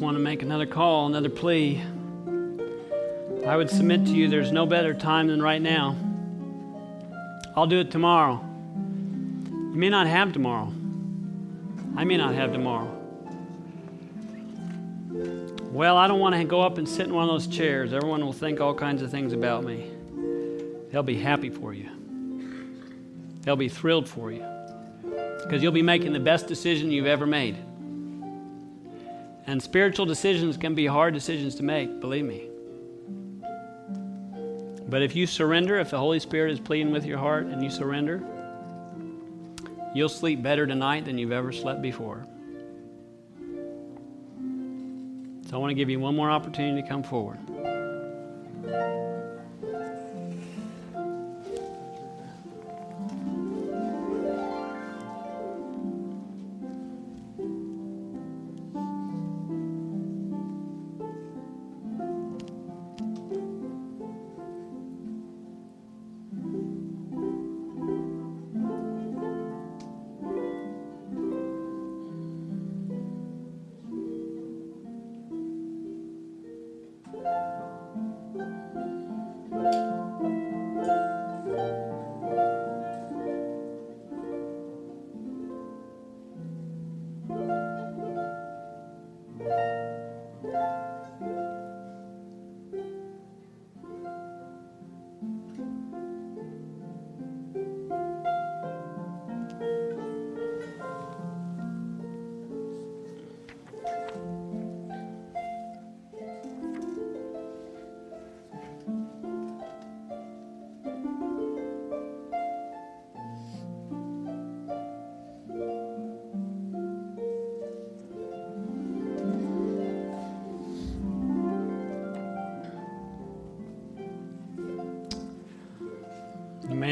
[0.00, 1.82] Want to make another call, another plea.
[3.46, 5.96] I would submit to you there's no better time than right now.
[7.56, 8.40] I'll do it tomorrow.
[8.76, 10.72] You may not have tomorrow.
[11.96, 12.94] I may not have tomorrow.
[15.72, 17.92] Well, I don't want to go up and sit in one of those chairs.
[17.92, 19.90] Everyone will think all kinds of things about me.
[20.90, 21.90] They'll be happy for you,
[23.42, 24.44] they'll be thrilled for you
[25.42, 27.56] because you'll be making the best decision you've ever made.
[29.48, 32.50] And spiritual decisions can be hard decisions to make, believe me.
[34.90, 37.70] But if you surrender, if the Holy Spirit is pleading with your heart and you
[37.70, 38.22] surrender,
[39.94, 42.26] you'll sleep better tonight than you've ever slept before.
[45.48, 47.38] So I want to give you one more opportunity to come forward.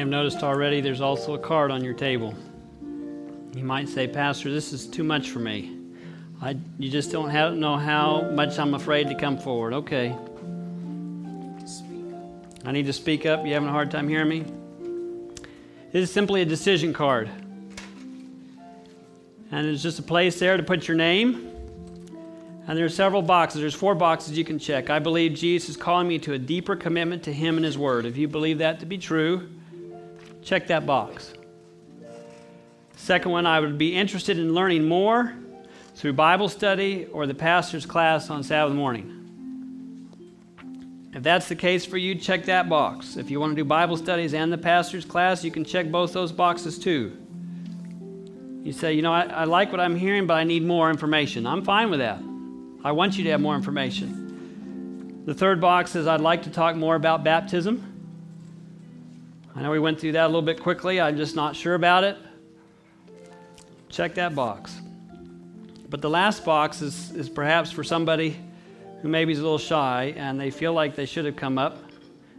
[0.07, 2.33] Have noticed already there's also a card on your table.
[3.57, 5.77] You might say, Pastor, this is too much for me.
[6.41, 9.73] I, you just don't have, know how much I'm afraid to come forward.
[9.73, 10.15] Okay.
[12.65, 13.45] I need to speak up.
[13.45, 14.45] You having a hard time hearing me?
[15.91, 17.29] This is simply a decision card.
[19.51, 21.51] And it's just a place there to put your name.
[22.69, 23.61] And there are several boxes.
[23.61, 24.89] There's four boxes you can check.
[24.89, 28.07] I believe Jesus is calling me to a deeper commitment to Him and His Word.
[28.07, 29.49] If you believe that to be true,
[30.47, 31.35] check that box.
[32.95, 35.35] Second one, I would be interested in learning more
[35.97, 39.13] through Bible study or the pastor's class on Sabbath morning.
[41.13, 43.17] If that's the case for you, check that box.
[43.17, 46.13] If you want to do Bible studies and the pastor's class, you can check both
[46.13, 47.17] those boxes too.
[48.63, 51.47] You say, you know, I, I like what I'm hearing, but I need more information.
[51.47, 52.21] I'm fine with that.
[52.85, 55.25] I want you to have more information.
[55.25, 57.96] The third box is I'd like to talk more about baptism.
[59.57, 61.01] I know we went through that a little bit quickly.
[61.01, 62.19] I'm just not sure about it.
[63.89, 64.79] Check that box.
[65.89, 68.37] But the last box is, is perhaps for somebody
[69.01, 71.79] who maybe is a little shy and they feel like they should have come up,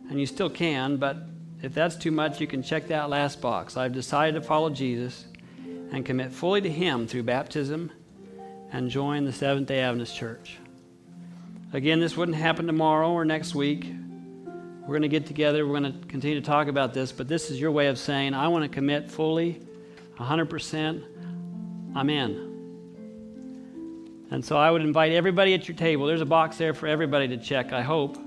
[0.09, 1.18] and you still can, but
[1.63, 3.78] if that's too much, you can check that last box.
[3.78, 5.26] I've decided to follow Jesus
[5.91, 7.91] and commit fully to Him through baptism
[8.72, 10.57] and join the Seventh day Adventist Church.
[11.74, 13.91] Again, this wouldn't happen tomorrow or next week.
[14.88, 17.52] We're going to get together, we're going to continue to talk about this, but this
[17.52, 19.62] is your way of saying, I want to commit fully,
[20.18, 21.04] 100%.
[21.94, 22.48] I'm in.
[24.32, 26.06] And so I would invite everybody at your table.
[26.06, 28.18] There's a box there for everybody to check, I hope.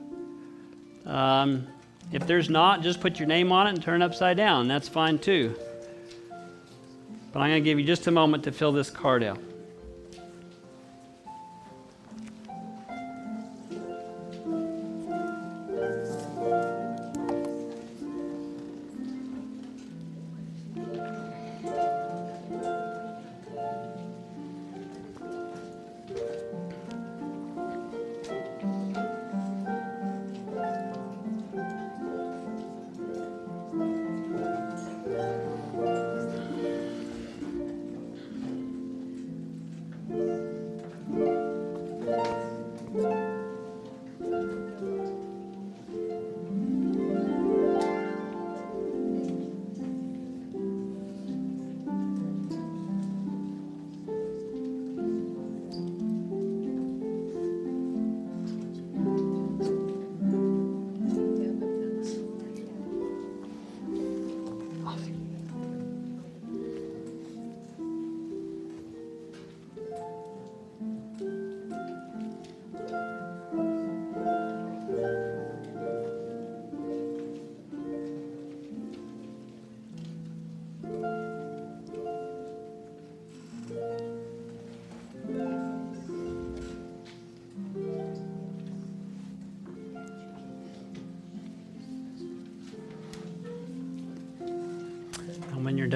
[1.06, 1.66] Um,
[2.12, 4.68] if there's not, just put your name on it and turn it upside down.
[4.68, 5.56] That's fine too.
[7.32, 9.38] But I'm going to give you just a moment to fill this card out.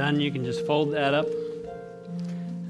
[0.05, 1.27] Done, you can just fold that up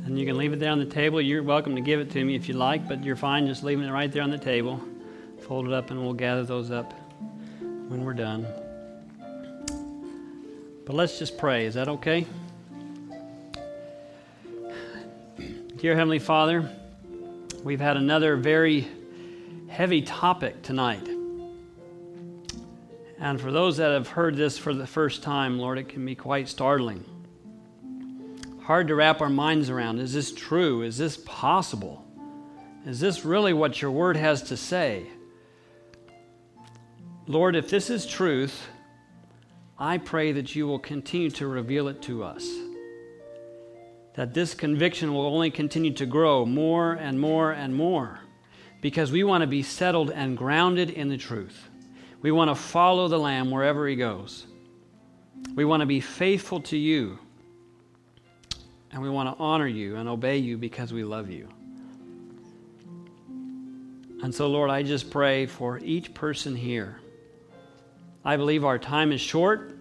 [0.05, 1.21] and you can leave it there on the table.
[1.21, 3.85] You're welcome to give it to me if you like, but you're fine just leaving
[3.85, 4.81] it right there on the table.
[5.41, 6.93] Fold it up and we'll gather those up
[7.89, 8.47] when we're done.
[10.87, 11.67] But let's just pray.
[11.67, 12.25] Is that okay?
[15.79, 16.71] Dear Heavenly Father,
[17.65, 18.87] we've had another very
[19.67, 21.09] heavy topic tonight.
[23.19, 26.15] And for those that have heard this for the first time, Lord, it can be
[26.15, 27.05] quite startling
[28.65, 29.99] hard to wrap our minds around.
[29.99, 30.83] Is this true?
[30.83, 32.03] Is this possible?
[32.87, 35.07] Is this really what your word has to say?
[37.27, 38.67] Lord, if this is truth,
[39.79, 42.49] I pray that you will continue to reveal it to us.
[44.15, 48.21] That this conviction will only continue to grow more and more and more
[48.81, 51.69] because we want to be settled and grounded in the truth.
[52.23, 54.47] We want to follow the Lamb wherever he goes.
[55.55, 57.19] We want to be faithful to you
[58.95, 61.49] and we want to honor you and obey you because we love you.
[64.23, 67.01] And so, Lord, I just pray for each person here.
[68.25, 69.77] I believe our time is short.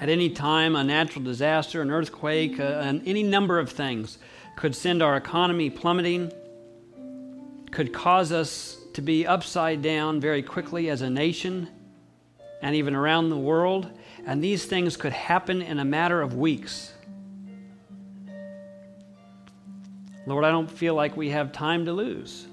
[0.00, 4.16] At any time, a natural disaster, an earthquake, uh, and any number of things
[4.56, 6.32] could send our economy plummeting,
[7.70, 11.68] could cause us to be upside down very quickly as a nation
[12.62, 13.90] and even around the world.
[14.26, 16.94] And these things could happen in a matter of weeks.
[20.26, 22.46] Lord, I don't feel like we have time to lose.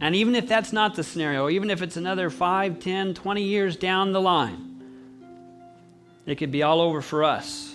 [0.00, 3.76] And even if that's not the scenario, even if it's another 5, 10, 20 years
[3.76, 4.82] down the line,
[6.26, 7.74] it could be all over for us.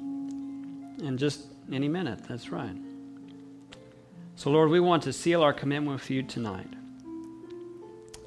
[0.00, 2.76] In just any minute, that's right.
[4.34, 6.72] So, Lord, we want to seal our commitment with you tonight.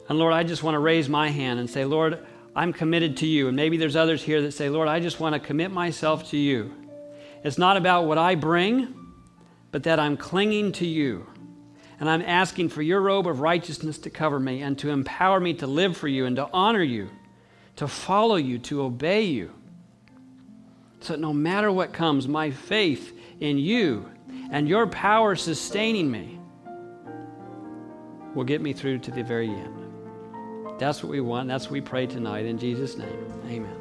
[0.08, 2.26] And Lord, I just want to raise my hand and say, Lord,
[2.56, 3.48] I'm committed to you.
[3.48, 6.38] And maybe there's others here that say, Lord, I just want to commit myself to
[6.38, 6.74] you.
[7.44, 8.94] It's not about what I bring,
[9.72, 11.28] but that I'm clinging to you.
[12.00, 15.54] And I'm asking for your robe of righteousness to cover me and to empower me
[15.56, 17.10] to live for you and to honor you,
[17.76, 19.52] to follow you, to obey you.
[21.02, 24.10] So that no matter what comes, my faith in you
[24.52, 26.40] and your power sustaining me
[28.36, 29.82] will get me through to the very end.
[30.80, 31.48] That's what we want.
[31.48, 32.46] That's what we pray tonight.
[32.46, 33.81] In Jesus' name, amen.